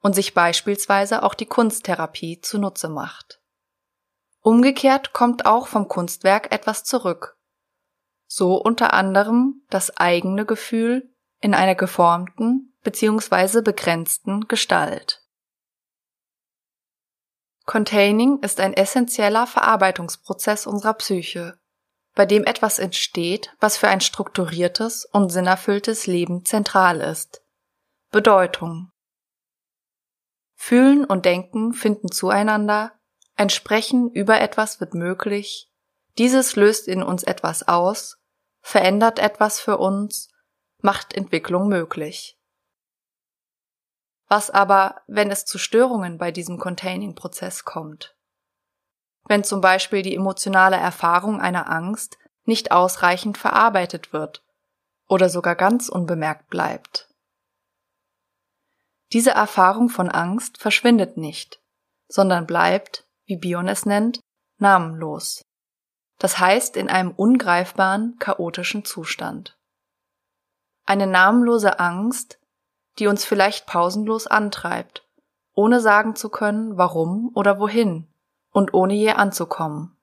und 0.00 0.14
sich 0.14 0.34
beispielsweise 0.34 1.24
auch 1.24 1.34
die 1.34 1.46
Kunsttherapie 1.46 2.40
zunutze 2.40 2.88
macht. 2.88 3.42
Umgekehrt 4.40 5.12
kommt 5.12 5.44
auch 5.44 5.66
vom 5.66 5.88
Kunstwerk 5.88 6.52
etwas 6.52 6.84
zurück, 6.84 7.36
so 8.28 8.54
unter 8.54 8.92
anderem 8.92 9.64
das 9.68 9.96
eigene 9.96 10.46
Gefühl 10.46 11.12
in 11.40 11.54
einer 11.54 11.74
geformten 11.74 12.72
bzw. 12.84 13.62
begrenzten 13.62 14.46
Gestalt. 14.46 15.26
Containing 17.66 18.38
ist 18.42 18.60
ein 18.60 18.74
essentieller 18.74 19.48
Verarbeitungsprozess 19.48 20.68
unserer 20.68 20.94
Psyche, 20.94 21.58
bei 22.18 22.26
dem 22.26 22.42
etwas 22.42 22.80
entsteht, 22.80 23.54
was 23.60 23.76
für 23.76 23.86
ein 23.86 24.00
strukturiertes 24.00 25.04
und 25.04 25.30
sinnerfülltes 25.30 26.08
Leben 26.08 26.44
zentral 26.44 27.00
ist. 27.00 27.44
Bedeutung. 28.10 28.90
Fühlen 30.56 31.04
und 31.04 31.26
Denken 31.26 31.74
finden 31.74 32.10
zueinander, 32.10 32.90
ein 33.36 33.50
Sprechen 33.50 34.10
über 34.10 34.40
etwas 34.40 34.80
wird 34.80 34.94
möglich, 34.94 35.70
dieses 36.18 36.56
löst 36.56 36.88
in 36.88 37.04
uns 37.04 37.22
etwas 37.22 37.68
aus 37.68 38.18
verändert 38.62 39.20
etwas 39.20 39.60
für 39.60 39.78
uns, 39.78 40.28
macht 40.82 41.12
Entwicklung 41.14 41.68
möglich. 41.68 42.36
Was 44.26 44.50
aber, 44.50 45.02
wenn 45.06 45.30
es 45.30 45.44
zu 45.44 45.56
Störungen 45.56 46.18
bei 46.18 46.32
diesem 46.32 46.58
Containing-Prozess 46.58 47.64
kommt? 47.64 48.17
Wenn 49.28 49.44
zum 49.44 49.60
Beispiel 49.60 50.02
die 50.02 50.16
emotionale 50.16 50.76
Erfahrung 50.76 51.40
einer 51.40 51.70
Angst 51.70 52.18
nicht 52.44 52.72
ausreichend 52.72 53.38
verarbeitet 53.38 54.12
wird 54.12 54.42
oder 55.06 55.28
sogar 55.28 55.54
ganz 55.54 55.88
unbemerkt 55.88 56.48
bleibt. 56.48 57.08
Diese 59.12 59.30
Erfahrung 59.30 59.88
von 59.88 60.10
Angst 60.10 60.58
verschwindet 60.58 61.16
nicht, 61.16 61.62
sondern 62.08 62.46
bleibt, 62.46 63.06
wie 63.26 63.36
Bion 63.36 63.68
es 63.68 63.86
nennt, 63.86 64.20
namenlos 64.58 65.44
das 66.18 66.38
heißt 66.38 66.76
in 66.76 66.90
einem 66.90 67.12
ungreifbaren, 67.12 68.16
chaotischen 68.18 68.84
Zustand. 68.84 69.56
Eine 70.84 71.06
namenlose 71.06 71.78
Angst, 71.78 72.38
die 72.98 73.06
uns 73.06 73.24
vielleicht 73.24 73.66
pausenlos 73.66 74.26
antreibt, 74.26 75.06
ohne 75.54 75.80
sagen 75.80 76.16
zu 76.16 76.28
können, 76.28 76.76
warum 76.76 77.30
oder 77.34 77.58
wohin 77.58 78.07
und 78.50 78.74
ohne 78.74 78.94
je 78.94 79.10
anzukommen. 79.10 79.96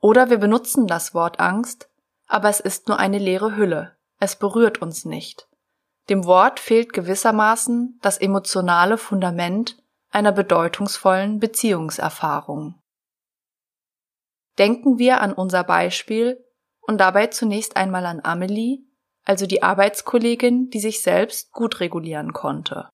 Oder 0.00 0.30
wir 0.30 0.38
benutzen 0.38 0.86
das 0.86 1.14
Wort 1.14 1.40
Angst, 1.40 1.88
aber 2.26 2.48
es 2.48 2.60
ist 2.60 2.88
nur 2.88 2.98
eine 2.98 3.18
leere 3.18 3.56
Hülle, 3.56 3.96
es 4.18 4.36
berührt 4.36 4.82
uns 4.82 5.04
nicht. 5.04 5.48
Dem 6.08 6.24
Wort 6.24 6.58
fehlt 6.58 6.92
gewissermaßen 6.92 7.98
das 8.02 8.18
emotionale 8.18 8.98
Fundament 8.98 9.78
einer 10.10 10.32
bedeutungsvollen 10.32 11.38
Beziehungserfahrung. 11.38 12.80
Denken 14.58 14.98
wir 14.98 15.20
an 15.20 15.32
unser 15.32 15.64
Beispiel 15.64 16.44
und 16.80 16.98
dabei 16.98 17.28
zunächst 17.28 17.76
einmal 17.76 18.04
an 18.04 18.20
Amelie, 18.22 18.84
also 19.24 19.46
die 19.46 19.62
Arbeitskollegin, 19.62 20.68
die 20.70 20.80
sich 20.80 21.02
selbst 21.02 21.52
gut 21.52 21.80
regulieren 21.80 22.32
konnte. 22.32 22.90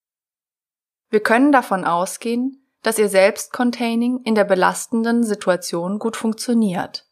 Wir 1.11 1.21
können 1.21 1.53
davon 1.53 1.85
ausgehen, 1.85 2.68
dass 2.83 2.99
ihr 2.99 3.09
Selbstcontaining 3.09 4.21
in 4.25 4.35
der 4.35 4.45
belastenden 4.45 5.25
Situation 5.25 5.99
gut 5.99 6.17
funktioniert. 6.17 7.07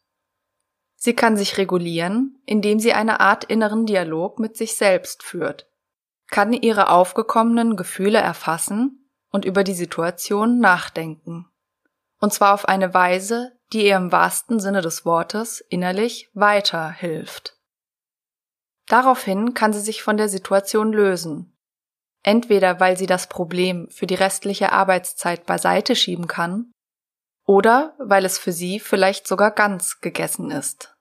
Sie 0.95 1.13
kann 1.13 1.37
sich 1.37 1.57
regulieren, 1.57 2.41
indem 2.45 2.79
sie 2.79 2.93
eine 2.93 3.19
Art 3.19 3.43
inneren 3.43 3.85
Dialog 3.85 4.39
mit 4.39 4.57
sich 4.57 4.75
selbst 4.75 5.23
führt, 5.23 5.69
kann 6.29 6.53
ihre 6.53 6.89
aufgekommenen 6.89 7.75
Gefühle 7.75 8.17
erfassen 8.17 9.09
und 9.31 9.45
über 9.45 9.63
die 9.63 9.73
Situation 9.73 10.59
nachdenken. 10.59 11.47
Und 12.19 12.33
zwar 12.33 12.53
auf 12.53 12.67
eine 12.67 12.93
Weise, 12.93 13.53
die 13.73 13.85
ihr 13.85 13.95
im 13.95 14.11
wahrsten 14.11 14.59
Sinne 14.59 14.81
des 14.81 15.05
Wortes 15.05 15.61
innerlich 15.69 16.29
weiterhilft. 16.33 17.57
Daraufhin 18.87 19.53
kann 19.53 19.73
sie 19.73 19.81
sich 19.81 20.01
von 20.01 20.17
der 20.17 20.29
Situation 20.29 20.93
lösen. 20.93 21.56
Entweder 22.27 22.81
weil 22.81 22.97
sie 22.97 23.05
das 23.05 23.27
Problem 23.27 23.87
für 23.89 24.05
die 24.05 24.13
restliche 24.13 24.73
Arbeitszeit 24.73 25.45
beiseite 25.45 25.95
schieben 25.95 26.27
kann, 26.27 26.73
oder 27.45 27.95
weil 27.99 28.25
es 28.25 28.37
für 28.37 28.51
sie 28.51 28.81
vielleicht 28.81 29.29
sogar 29.29 29.51
ganz 29.51 30.01
gegessen 30.01 30.51
ist. 30.51 30.93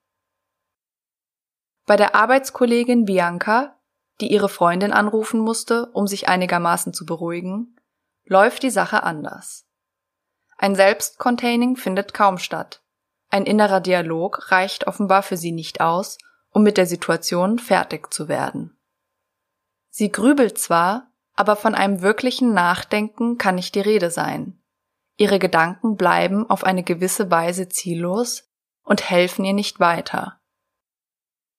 Bei 1.84 1.96
der 1.96 2.14
Arbeitskollegin 2.14 3.06
Bianca, 3.06 3.76
die 4.20 4.30
ihre 4.30 4.48
Freundin 4.48 4.92
anrufen 4.92 5.40
musste, 5.40 5.86
um 5.86 6.06
sich 6.06 6.28
einigermaßen 6.28 6.94
zu 6.94 7.04
beruhigen, 7.04 7.76
läuft 8.24 8.62
die 8.62 8.70
Sache 8.70 9.02
anders. 9.02 9.66
Ein 10.56 10.76
Selbstcontaining 10.76 11.74
findet 11.74 12.14
kaum 12.14 12.38
statt. 12.38 12.84
Ein 13.30 13.46
innerer 13.46 13.80
Dialog 13.80 14.52
reicht 14.52 14.86
offenbar 14.86 15.24
für 15.24 15.36
sie 15.36 15.50
nicht 15.50 15.80
aus, 15.80 16.18
um 16.50 16.62
mit 16.62 16.76
der 16.76 16.86
Situation 16.86 17.58
fertig 17.58 18.14
zu 18.14 18.28
werden. 18.28 18.78
Sie 19.90 20.12
grübelt 20.12 20.58
zwar, 20.58 21.10
aber 21.36 21.54
von 21.54 21.74
einem 21.74 22.00
wirklichen 22.00 22.54
Nachdenken 22.54 23.38
kann 23.38 23.54
nicht 23.54 23.74
die 23.74 23.80
Rede 23.80 24.10
sein. 24.10 24.58
Ihre 25.16 25.38
Gedanken 25.38 25.96
bleiben 25.96 26.48
auf 26.48 26.64
eine 26.64 26.82
gewisse 26.82 27.30
Weise 27.30 27.68
ziellos 27.68 28.50
und 28.82 29.08
helfen 29.08 29.44
ihr 29.44 29.52
nicht 29.52 29.78
weiter. 29.78 30.40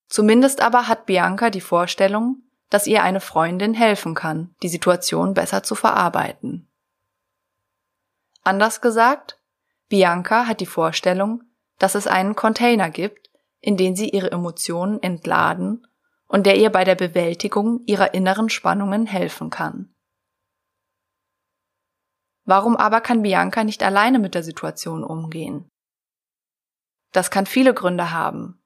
Zumindest 0.09 0.61
aber 0.61 0.87
hat 0.87 1.05
Bianca 1.05 1.49
die 1.49 1.61
Vorstellung, 1.61 2.43
dass 2.69 2.87
ihr 2.87 3.03
eine 3.03 3.19
Freundin 3.19 3.73
helfen 3.73 4.15
kann, 4.15 4.55
die 4.61 4.69
Situation 4.69 5.33
besser 5.33 5.63
zu 5.63 5.75
verarbeiten. 5.75 6.69
Anders 8.43 8.81
gesagt, 8.81 9.39
Bianca 9.89 10.47
hat 10.47 10.59
die 10.59 10.65
Vorstellung, 10.65 11.43
dass 11.79 11.95
es 11.95 12.07
einen 12.07 12.35
Container 12.35 12.89
gibt, 12.89 13.29
in 13.59 13.77
den 13.77 13.95
sie 13.95 14.09
ihre 14.09 14.31
Emotionen 14.31 15.01
entladen 15.01 15.87
und 16.27 16.45
der 16.45 16.57
ihr 16.57 16.69
bei 16.69 16.83
der 16.83 16.95
Bewältigung 16.95 17.81
ihrer 17.85 18.13
inneren 18.13 18.49
Spannungen 18.49 19.05
helfen 19.05 19.49
kann. 19.49 19.93
Warum 22.43 22.77
aber 22.77 23.01
kann 23.01 23.23
Bianca 23.23 23.63
nicht 23.63 23.83
alleine 23.83 24.19
mit 24.19 24.33
der 24.33 24.43
Situation 24.43 25.03
umgehen? 25.03 25.69
Das 27.11 27.31
kann 27.31 27.45
viele 27.45 27.73
Gründe 27.73 28.11
haben. 28.11 28.61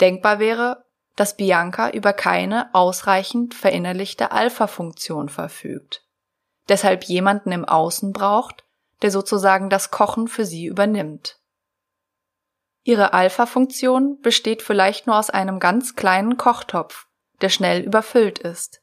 Denkbar 0.00 0.38
wäre, 0.38 0.84
dass 1.16 1.36
Bianca 1.36 1.90
über 1.90 2.12
keine 2.12 2.72
ausreichend 2.74 3.54
verinnerlichte 3.54 4.30
Alpha-Funktion 4.30 5.28
verfügt, 5.28 6.06
deshalb 6.68 7.04
jemanden 7.04 7.50
im 7.50 7.64
Außen 7.64 8.12
braucht, 8.12 8.64
der 9.02 9.10
sozusagen 9.10 9.70
das 9.70 9.90
Kochen 9.90 10.28
für 10.28 10.44
sie 10.44 10.66
übernimmt. 10.66 11.40
Ihre 12.88 13.12
Alpha-Funktion 13.12 14.18
besteht 14.22 14.62
vielleicht 14.62 15.06
nur 15.06 15.18
aus 15.18 15.28
einem 15.28 15.60
ganz 15.60 15.94
kleinen 15.94 16.38
Kochtopf, 16.38 17.06
der 17.42 17.50
schnell 17.50 17.82
überfüllt 17.82 18.38
ist. 18.38 18.80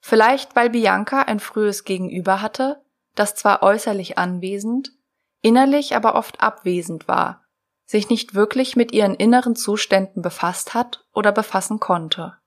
Vielleicht 0.00 0.56
weil 0.56 0.68
Bianca 0.68 1.22
ein 1.22 1.38
frühes 1.38 1.84
Gegenüber 1.84 2.42
hatte, 2.42 2.84
das 3.14 3.36
zwar 3.36 3.62
äußerlich 3.62 4.18
anwesend, 4.18 4.90
innerlich 5.40 5.94
aber 5.94 6.16
oft 6.16 6.40
abwesend 6.40 7.06
war, 7.06 7.44
sich 7.84 8.10
nicht 8.10 8.34
wirklich 8.34 8.74
mit 8.74 8.90
ihren 8.90 9.14
inneren 9.14 9.54
Zuständen 9.54 10.20
befasst 10.20 10.74
hat 10.74 11.06
oder 11.14 11.30
befassen 11.30 11.78
konnte. 11.78 12.38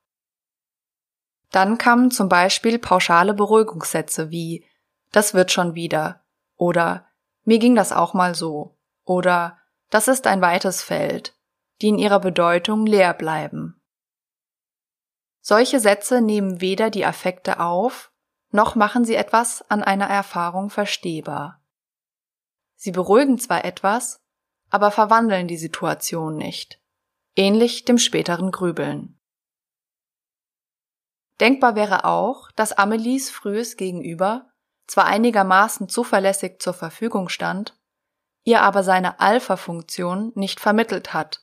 Dann 1.51 1.77
kamen 1.77 2.11
zum 2.11 2.27
Beispiel 2.27 2.79
pauschale 2.79 3.33
Beruhigungssätze 3.33 4.29
wie 4.29 4.65
das 5.13 5.33
wird 5.33 5.53
schon 5.53 5.73
wieder 5.73 6.25
oder 6.57 7.07
mir 7.45 7.59
ging 7.59 7.75
das 7.75 7.93
auch 7.93 8.13
mal 8.13 8.35
so 8.35 8.77
oder 9.05 9.57
das 9.91 10.07
ist 10.07 10.25
ein 10.25 10.41
weites 10.41 10.81
Feld, 10.81 11.37
die 11.81 11.89
in 11.89 11.99
ihrer 11.99 12.19
Bedeutung 12.19 12.85
leer 12.87 13.13
bleiben. 13.13 13.79
Solche 15.41 15.79
Sätze 15.79 16.21
nehmen 16.21 16.61
weder 16.61 16.89
die 16.89 17.05
Affekte 17.05 17.59
auf, 17.59 18.11
noch 18.51 18.75
machen 18.75 19.05
sie 19.05 19.15
etwas 19.15 19.61
an 19.69 19.83
einer 19.83 20.07
Erfahrung 20.07 20.69
verstehbar. 20.69 21.61
Sie 22.75 22.91
beruhigen 22.91 23.37
zwar 23.37 23.65
etwas, 23.65 24.21
aber 24.69 24.91
verwandeln 24.91 25.47
die 25.47 25.57
Situation 25.57 26.37
nicht, 26.37 26.81
ähnlich 27.35 27.85
dem 27.85 27.97
späteren 27.97 28.51
Grübeln. 28.51 29.19
Denkbar 31.39 31.75
wäre 31.75 32.05
auch, 32.05 32.51
dass 32.51 32.71
Amelies 32.71 33.29
frühes 33.29 33.75
Gegenüber 33.75 34.49
zwar 34.87 35.05
einigermaßen 35.05 35.89
zuverlässig 35.89 36.61
zur 36.61 36.73
Verfügung 36.73 37.29
stand, 37.29 37.77
ihr 38.43 38.61
aber 38.61 38.83
seine 38.83 39.19
Alpha-Funktion 39.19 40.31
nicht 40.35 40.59
vermittelt 40.59 41.13
hat, 41.13 41.41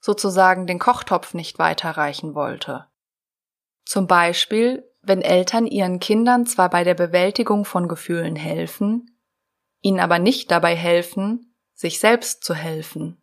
sozusagen 0.00 0.66
den 0.66 0.78
Kochtopf 0.78 1.34
nicht 1.34 1.58
weiterreichen 1.58 2.34
wollte. 2.34 2.86
Zum 3.84 4.06
Beispiel, 4.06 4.88
wenn 5.02 5.22
Eltern 5.22 5.66
ihren 5.66 6.00
Kindern 6.00 6.46
zwar 6.46 6.70
bei 6.70 6.84
der 6.84 6.94
Bewältigung 6.94 7.64
von 7.64 7.88
Gefühlen 7.88 8.36
helfen, 8.36 9.16
ihnen 9.80 10.00
aber 10.00 10.18
nicht 10.18 10.50
dabei 10.50 10.74
helfen, 10.74 11.54
sich 11.74 12.00
selbst 12.00 12.42
zu 12.42 12.54
helfen. 12.54 13.22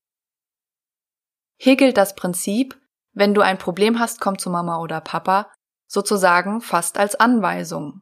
Hier 1.58 1.76
gilt 1.76 1.98
das 1.98 2.16
Prinzip, 2.16 2.80
wenn 3.14 3.34
du 3.34 3.42
ein 3.42 3.58
Problem 3.58 4.00
hast, 4.00 4.22
komm 4.22 4.38
zu 4.38 4.50
Mama 4.50 4.80
oder 4.80 5.02
Papa, 5.02 5.52
sozusagen 5.88 6.62
fast 6.62 6.98
als 6.98 7.16
Anweisung. 7.16 8.02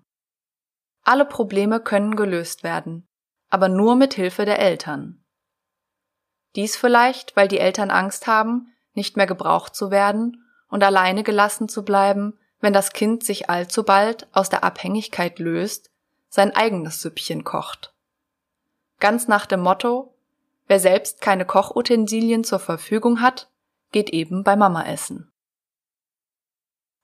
Alle 1.03 1.25
Probleme 1.25 1.79
können 1.79 2.15
gelöst 2.15 2.63
werden, 2.63 3.07
aber 3.51 3.69
nur 3.69 3.95
mit 3.95 4.15
Hilfe 4.15 4.45
der 4.45 4.57
Eltern. 4.57 5.23
Dies 6.55 6.75
vielleicht, 6.75 7.35
weil 7.35 7.47
die 7.47 7.59
Eltern 7.59 7.91
Angst 7.91 8.25
haben, 8.25 8.73
nicht 8.93 9.15
mehr 9.17 9.27
gebraucht 9.27 9.75
zu 9.75 9.91
werden 9.91 10.43
und 10.69 10.83
alleine 10.83 11.23
gelassen 11.23 11.69
zu 11.69 11.85
bleiben, 11.85 12.37
wenn 12.59 12.73
das 12.73 12.93
Kind 12.93 13.23
sich 13.23 13.49
allzu 13.49 13.83
bald 13.83 14.27
aus 14.33 14.49
der 14.49 14.63
Abhängigkeit 14.63 15.39
löst, 15.39 15.91
sein 16.29 16.55
eigenes 16.55 17.01
Süppchen 17.01 17.43
kocht. 17.43 17.93
Ganz 18.99 19.27
nach 19.27 19.45
dem 19.45 19.61
Motto, 19.61 20.15
wer 20.67 20.79
selbst 20.79 21.21
keine 21.21 21.45
Kochutensilien 21.45 22.43
zur 22.43 22.59
Verfügung 22.59 23.21
hat, 23.21 23.49
geht 23.91 24.11
eben 24.11 24.43
bei 24.43 24.55
Mama 24.55 24.85
essen. 24.85 25.31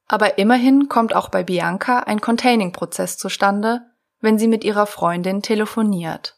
Aber 0.07 0.37
immerhin 0.37 0.87
kommt 0.87 1.13
auch 1.13 1.27
bei 1.27 1.43
Bianca 1.43 1.99
ein 1.99 2.21
Containing-Prozess 2.21 3.17
zustande, 3.17 3.81
wenn 4.21 4.39
sie 4.39 4.47
mit 4.47 4.63
ihrer 4.63 4.85
Freundin 4.85 5.41
telefoniert. 5.41 6.36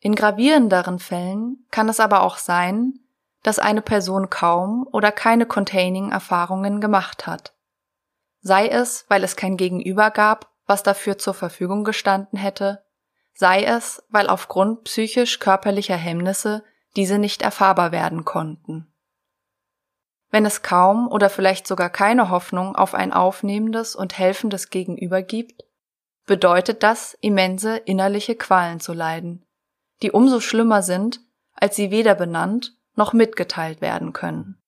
In 0.00 0.14
gravierenderen 0.14 0.98
Fällen 0.98 1.66
kann 1.70 1.88
es 1.88 2.00
aber 2.00 2.22
auch 2.22 2.38
sein, 2.38 3.00
dass 3.42 3.58
eine 3.58 3.82
Person 3.82 4.30
kaum 4.30 4.88
oder 4.92 5.12
keine 5.12 5.46
Containing-Erfahrungen 5.46 6.80
gemacht 6.80 7.26
hat. 7.26 7.54
Sei 8.40 8.68
es, 8.68 9.04
weil 9.08 9.22
es 9.22 9.36
kein 9.36 9.56
Gegenüber 9.56 10.10
gab, 10.10 10.50
was 10.66 10.82
dafür 10.82 11.18
zur 11.18 11.34
Verfügung 11.34 11.84
gestanden 11.84 12.38
hätte, 12.38 12.82
sei 13.34 13.64
es, 13.64 14.02
weil 14.08 14.28
aufgrund 14.28 14.84
psychisch-körperlicher 14.84 15.96
Hemmnisse 15.96 16.64
diese 16.96 17.18
nicht 17.18 17.42
erfahrbar 17.42 17.92
werden 17.92 18.24
konnten. 18.24 18.92
Wenn 20.30 20.46
es 20.46 20.62
kaum 20.62 21.08
oder 21.08 21.28
vielleicht 21.28 21.66
sogar 21.66 21.90
keine 21.90 22.30
Hoffnung 22.30 22.76
auf 22.76 22.94
ein 22.94 23.12
aufnehmendes 23.12 23.96
und 23.96 24.16
helfendes 24.16 24.70
Gegenüber 24.70 25.22
gibt, 25.22 25.64
bedeutet 26.24 26.82
das, 26.82 27.18
immense 27.20 27.76
innerliche 27.76 28.36
Qualen 28.36 28.80
zu 28.80 28.92
leiden, 28.92 29.44
die 30.02 30.10
umso 30.10 30.40
schlimmer 30.40 30.82
sind, 30.82 31.20
als 31.54 31.76
sie 31.76 31.90
weder 31.90 32.14
benannt 32.14 32.76
noch 32.94 33.12
mitgeteilt 33.12 33.80
werden 33.80 34.12
können. 34.12 34.60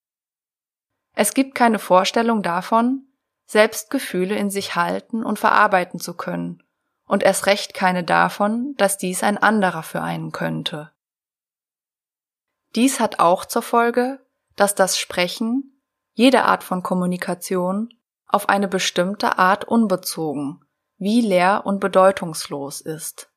Es 1.15 1.33
gibt 1.33 1.55
keine 1.55 1.79
Vorstellung 1.79 2.41
davon, 2.41 3.07
selbst 3.45 3.89
Gefühle 3.89 4.35
in 4.35 4.49
sich 4.49 4.75
halten 4.75 5.23
und 5.23 5.39
verarbeiten 5.39 5.99
zu 5.99 6.15
können, 6.15 6.63
und 7.05 7.23
erst 7.23 7.45
recht 7.45 7.73
keine 7.73 8.03
davon, 8.03 8.73
dass 8.77 8.97
dies 8.97 9.23
ein 9.23 9.37
anderer 9.37 9.83
für 9.83 10.01
einen 10.01 10.31
könnte. 10.31 10.91
Dies 12.75 12.99
hat 12.99 13.19
auch 13.19 13.45
zur 13.45 13.61
Folge, 13.61 14.19
dass 14.55 14.73
das 14.73 14.97
Sprechen, 14.97 15.81
jede 16.13 16.43
Art 16.43 16.63
von 16.63 16.81
Kommunikation, 16.81 17.93
auf 18.27 18.49
eine 18.49 18.67
bestimmte 18.67 19.37
Art 19.37 19.65
unbezogen, 19.65 20.65
wie 20.97 21.21
leer 21.21 21.63
und 21.65 21.79
bedeutungslos 21.79 22.81
ist. 22.81 23.32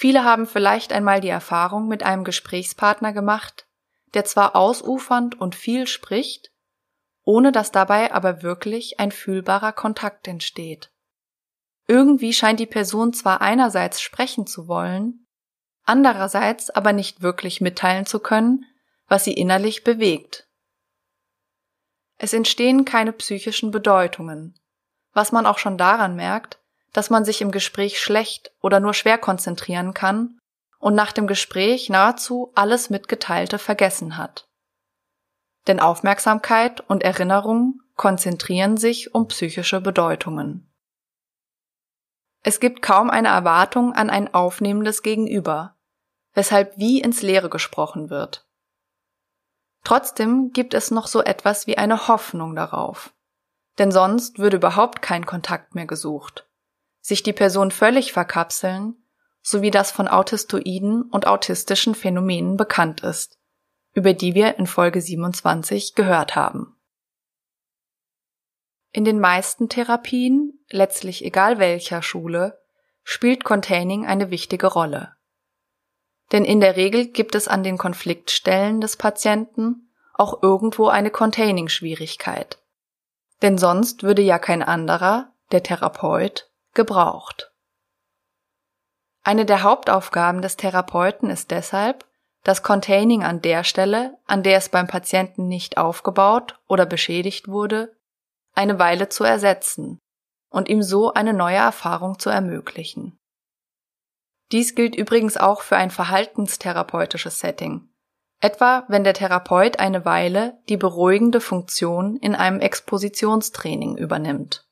Viele 0.00 0.22
haben 0.22 0.46
vielleicht 0.46 0.92
einmal 0.92 1.20
die 1.20 1.28
Erfahrung 1.28 1.88
mit 1.88 2.04
einem 2.04 2.22
Gesprächspartner 2.22 3.12
gemacht, 3.12 3.66
der 4.14 4.24
zwar 4.24 4.54
ausufernd 4.54 5.40
und 5.40 5.56
viel 5.56 5.88
spricht, 5.88 6.52
ohne 7.24 7.50
dass 7.50 7.72
dabei 7.72 8.12
aber 8.12 8.44
wirklich 8.44 9.00
ein 9.00 9.10
fühlbarer 9.10 9.72
Kontakt 9.72 10.28
entsteht. 10.28 10.92
Irgendwie 11.88 12.32
scheint 12.32 12.60
die 12.60 12.66
Person 12.66 13.12
zwar 13.12 13.40
einerseits 13.40 14.00
sprechen 14.00 14.46
zu 14.46 14.68
wollen, 14.68 15.26
andererseits 15.82 16.70
aber 16.70 16.92
nicht 16.92 17.20
wirklich 17.20 17.60
mitteilen 17.60 18.06
zu 18.06 18.20
können, 18.20 18.66
was 19.08 19.24
sie 19.24 19.34
innerlich 19.34 19.82
bewegt. 19.82 20.46
Es 22.18 22.32
entstehen 22.32 22.84
keine 22.84 23.12
psychischen 23.12 23.72
Bedeutungen, 23.72 24.60
was 25.12 25.32
man 25.32 25.44
auch 25.44 25.58
schon 25.58 25.76
daran 25.76 26.14
merkt, 26.14 26.60
dass 26.92 27.10
man 27.10 27.24
sich 27.24 27.40
im 27.40 27.50
Gespräch 27.50 28.00
schlecht 28.00 28.52
oder 28.60 28.80
nur 28.80 28.94
schwer 28.94 29.18
konzentrieren 29.18 29.94
kann 29.94 30.38
und 30.78 30.94
nach 30.94 31.12
dem 31.12 31.26
Gespräch 31.26 31.88
nahezu 31.88 32.52
alles 32.54 32.90
Mitgeteilte 32.90 33.58
vergessen 33.58 34.16
hat 34.16 34.48
denn 35.68 35.80
Aufmerksamkeit 35.80 36.80
und 36.80 37.02
Erinnerung 37.02 37.82
konzentrieren 37.94 38.76
sich 38.76 39.14
um 39.14 39.28
psychische 39.28 39.80
Bedeutungen. 39.80 40.72
Es 42.42 42.58
gibt 42.60 42.82
kaum 42.82 43.10
eine 43.10 43.28
Erwartung 43.28 43.92
an 43.92 44.10
ein 44.10 44.32
aufnehmendes 44.32 45.02
Gegenüber, 45.02 45.76
weshalb 46.32 46.78
wie 46.78 47.00
ins 47.00 47.22
Leere 47.22 47.50
gesprochen 47.50 48.08
wird. 48.08 48.48
Trotzdem 49.84 50.52
gibt 50.52 50.74
es 50.74 50.90
noch 50.90 51.06
so 51.06 51.22
etwas 51.22 51.66
wie 51.66 51.76
eine 51.76 52.08
Hoffnung 52.08 52.54
darauf, 52.54 53.12
denn 53.78 53.92
sonst 53.92 54.38
würde 54.38 54.56
überhaupt 54.56 55.02
kein 55.02 55.26
Kontakt 55.26 55.74
mehr 55.74 55.86
gesucht, 55.86 56.47
sich 57.08 57.22
die 57.22 57.32
Person 57.32 57.70
völlig 57.70 58.12
verkapseln, 58.12 58.94
so 59.42 59.62
wie 59.62 59.70
das 59.70 59.90
von 59.90 60.08
Autistoiden 60.08 61.02
und 61.02 61.26
autistischen 61.26 61.94
Phänomenen 61.94 62.56
bekannt 62.56 63.00
ist 63.00 63.38
über 63.98 64.14
die 64.14 64.34
wir 64.34 64.58
in 64.58 64.68
Folge 64.68 65.00
27 65.00 65.96
gehört 65.96 66.36
haben. 66.36 66.76
In 68.92 69.04
den 69.04 69.18
meisten 69.18 69.68
Therapien, 69.68 70.64
letztlich 70.70 71.24
egal 71.24 71.58
welcher 71.58 72.00
Schule, 72.00 72.60
spielt 73.02 73.42
Containing 73.42 74.06
eine 74.06 74.30
wichtige 74.30 74.68
Rolle. 74.68 75.16
Denn 76.30 76.44
in 76.44 76.60
der 76.60 76.76
Regel 76.76 77.08
gibt 77.08 77.34
es 77.34 77.48
an 77.48 77.64
den 77.64 77.76
Konfliktstellen 77.76 78.80
des 78.80 78.96
Patienten 78.96 79.90
auch 80.14 80.42
irgendwo 80.42 80.88
eine 80.88 81.10
Containing-Schwierigkeit. 81.10 82.62
Denn 83.42 83.56
sonst 83.56 84.04
würde 84.04 84.22
ja 84.22 84.38
kein 84.38 84.62
anderer, 84.62 85.32
der 85.50 85.62
Therapeut, 85.62 86.50
gebraucht. 86.78 87.52
Eine 89.24 89.44
der 89.44 89.64
Hauptaufgaben 89.64 90.42
des 90.42 90.56
Therapeuten 90.56 91.28
ist 91.28 91.50
deshalb, 91.50 92.06
das 92.44 92.62
Containing 92.62 93.24
an 93.24 93.42
der 93.42 93.64
Stelle, 93.64 94.16
an 94.26 94.44
der 94.44 94.58
es 94.58 94.68
beim 94.68 94.86
Patienten 94.86 95.48
nicht 95.48 95.76
aufgebaut 95.76 96.56
oder 96.68 96.86
beschädigt 96.86 97.48
wurde, 97.48 97.96
eine 98.54 98.78
Weile 98.78 99.08
zu 99.08 99.24
ersetzen 99.24 99.98
und 100.50 100.68
ihm 100.68 100.82
so 100.82 101.12
eine 101.12 101.32
neue 101.34 101.56
Erfahrung 101.56 102.20
zu 102.20 102.30
ermöglichen. 102.30 103.18
Dies 104.52 104.76
gilt 104.76 104.94
übrigens 104.94 105.36
auch 105.36 105.62
für 105.62 105.76
ein 105.76 105.90
verhaltenstherapeutisches 105.90 107.40
Setting, 107.40 107.90
etwa 108.40 108.84
wenn 108.86 109.02
der 109.02 109.14
Therapeut 109.14 109.80
eine 109.80 110.04
Weile 110.04 110.56
die 110.68 110.76
beruhigende 110.76 111.40
Funktion 111.40 112.16
in 112.18 112.36
einem 112.36 112.60
Expositionstraining 112.60 113.96
übernimmt. 113.96 114.67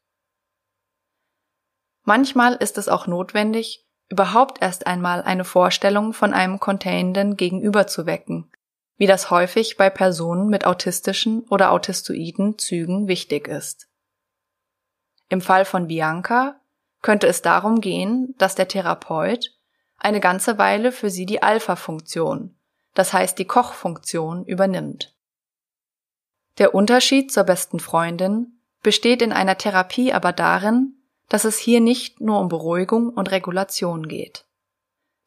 Manchmal 2.06 2.54
ist 2.54 2.78
es 2.78 2.88
auch 2.88 3.08
notwendig, 3.08 3.84
überhaupt 4.08 4.62
erst 4.62 4.86
einmal 4.86 5.22
eine 5.22 5.44
Vorstellung 5.44 6.12
von 6.12 6.32
einem 6.32 6.60
Containenden 6.60 7.36
gegenüber 7.36 7.88
zu 7.88 8.06
wecken, 8.06 8.48
wie 8.96 9.08
das 9.08 9.30
häufig 9.30 9.76
bei 9.76 9.90
Personen 9.90 10.48
mit 10.48 10.64
autistischen 10.64 11.40
oder 11.48 11.72
autistoiden 11.72 12.58
Zügen 12.58 13.08
wichtig 13.08 13.48
ist. 13.48 13.88
Im 15.28 15.40
Fall 15.40 15.64
von 15.64 15.88
Bianca 15.88 16.60
könnte 17.02 17.26
es 17.26 17.42
darum 17.42 17.80
gehen, 17.80 18.36
dass 18.38 18.54
der 18.54 18.68
Therapeut 18.68 19.50
eine 19.98 20.20
ganze 20.20 20.58
Weile 20.58 20.92
für 20.92 21.10
sie 21.10 21.26
die 21.26 21.42
Alpha-Funktion, 21.42 22.56
das 22.94 23.12
heißt 23.12 23.36
die 23.36 23.46
Kochfunktion, 23.46 24.44
übernimmt. 24.44 25.16
Der 26.58 26.72
Unterschied 26.72 27.32
zur 27.32 27.42
besten 27.42 27.80
Freundin 27.80 28.60
besteht 28.84 29.22
in 29.22 29.32
einer 29.32 29.58
Therapie 29.58 30.12
aber 30.12 30.32
darin, 30.32 30.96
dass 31.28 31.44
es 31.44 31.58
hier 31.58 31.80
nicht 31.80 32.20
nur 32.20 32.40
um 32.40 32.48
Beruhigung 32.48 33.10
und 33.10 33.30
Regulation 33.30 34.06
geht. 34.06 34.46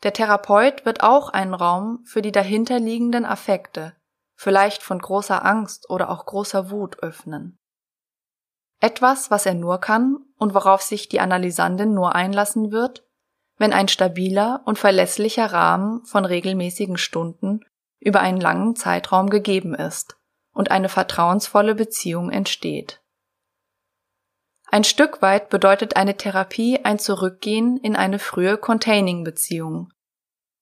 Der 0.04 0.14
Therapeut 0.14 0.86
wird 0.86 1.04
auch 1.04 1.30
einen 1.30 1.54
Raum 1.54 2.04
für 2.06 2.22
die 2.22 2.32
dahinterliegenden 2.32 3.26
Affekte, 3.26 3.96
vielleicht 4.36 4.82
von 4.82 5.00
großer 5.00 5.46
Angst 5.46 5.90
oder 5.90 6.10
auch 6.10 6.26
großer 6.26 6.72
Wut 6.72 7.00
öffnen. 7.04 7.58
Etwas, 8.80 9.30
was 9.30 9.46
er 9.46 9.56
nur 9.56 9.80
kann 9.80 10.20
und 10.38 10.54
worauf 10.54 10.82
sich 10.82 11.10
die 11.10 11.20
Analysandin 11.20 11.94
nur 11.94 12.16
einlassen 12.16 12.72
wird, 12.72 13.06
wenn 13.58 13.74
ein 13.74 13.90
stabiler 13.90 14.62
und 14.66 14.80
verlässlicher 14.80 15.52
Rahmen 15.52 16.06
von 16.06 16.24
regelmäßigen 16.24 16.98
Stunden 16.98 17.66
über 18.00 18.22
einen 18.22 18.40
langen 18.40 18.78
Zeitraum 18.78 19.30
gegeben 19.30 19.76
ist 19.76 20.16
und 20.54 20.72
eine 20.72 20.88
vertrauensvolle 20.88 21.76
Beziehung 21.76 22.32
entsteht. 22.32 23.02
Ein 24.72 24.84
Stück 24.84 25.24
weit 25.24 25.50
bedeutet 25.50 25.96
eine 25.96 26.16
Therapie 26.16 26.80
ein 26.84 27.00
Zurückgehen 27.00 27.78
in 27.78 27.96
eine 27.96 28.20
frühe 28.20 28.58
Containing-Beziehung, 28.58 29.92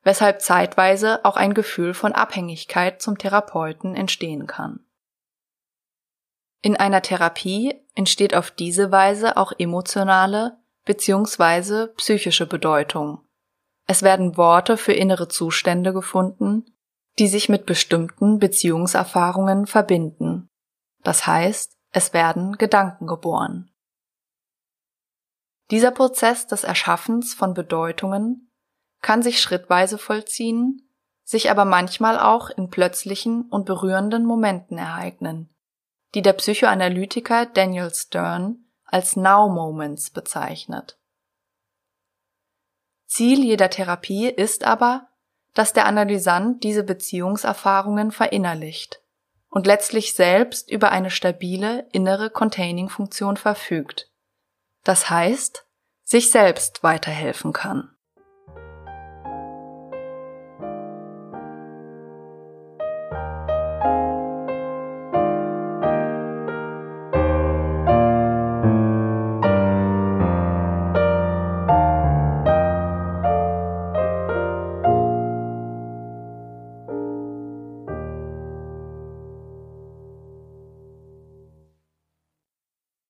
weshalb 0.04 0.42
zeitweise 0.42 1.26
auch 1.26 1.36
ein 1.36 1.54
Gefühl 1.54 1.94
von 1.94 2.14
Abhängigkeit 2.14 3.02
zum 3.02 3.18
Therapeuten 3.18 3.96
entstehen 3.96 4.48
kann. 4.48 4.80
In 6.62 6.78
einer 6.78 7.02
Therapie 7.02 7.76
entsteht 7.96 8.34
auf 8.34 8.50
diese 8.50 8.92
Weise 8.92 9.36
auch 9.36 9.52
emotionale 9.58 10.58
bzw. 10.86 11.88
psychische 11.98 12.48
Bedeutung. 12.48 13.26
Es 13.88 14.04
werden 14.04 14.38
Worte 14.38 14.78
für 14.78 14.94
innere 14.94 15.28
Zustände 15.28 15.92
gefunden, 15.92 16.66
die 17.20 17.28
sich 17.28 17.50
mit 17.50 17.66
bestimmten 17.66 18.40
Beziehungserfahrungen 18.40 19.68
verbinden. 19.68 20.48
Das 21.04 21.28
heißt, 21.28 21.74
es 21.92 22.14
werden 22.14 22.58
Gedanken 22.58 23.08
geboren. 23.08 23.70
Dieser 25.70 25.92
Prozess 25.92 26.48
des 26.48 26.64
Erschaffens 26.64 27.34
von 27.34 27.54
Bedeutungen 27.54 28.52
kann 29.02 29.22
sich 29.22 29.42
schrittweise 29.42 29.98
vollziehen, 29.98 30.90
sich 31.24 31.52
aber 31.52 31.66
manchmal 31.66 32.18
auch 32.18 32.50
in 32.50 32.70
plötzlichen 32.70 33.44
und 33.50 33.66
berührenden 33.66 34.26
Momenten 34.26 34.78
ereignen, 34.78 35.54
die 36.16 36.22
der 36.22 36.34
Psychoanalytiker 36.34 37.46
Daniel 37.46 37.94
Stern 37.94 38.66
als 38.86 39.18
Now 39.18 39.50
Moments 39.50 40.10
bezeichnet. 40.10 40.98
Ziel 43.08 43.44
jeder 43.44 43.70
Therapie 43.70 44.30
ist 44.30 44.64
aber, 44.64 45.10
dass 45.54 45.74
der 45.74 45.86
Analysant 45.86 46.64
diese 46.64 46.84
Beziehungserfahrungen 46.84 48.12
verinnerlicht 48.12 49.02
und 49.50 49.68
letztlich 49.68 50.14
selbst 50.14 50.72
über 50.72 50.92
eine 50.92 51.10
stabile 51.10 51.88
innere 51.92 52.30
Containing-Funktion 52.30 53.36
verfügt 53.36 54.07
das 54.88 55.10
heißt, 55.10 55.66
sich 56.04 56.32
selbst 56.32 56.84
weiterhelfen 56.84 57.52
kann. 57.52 57.97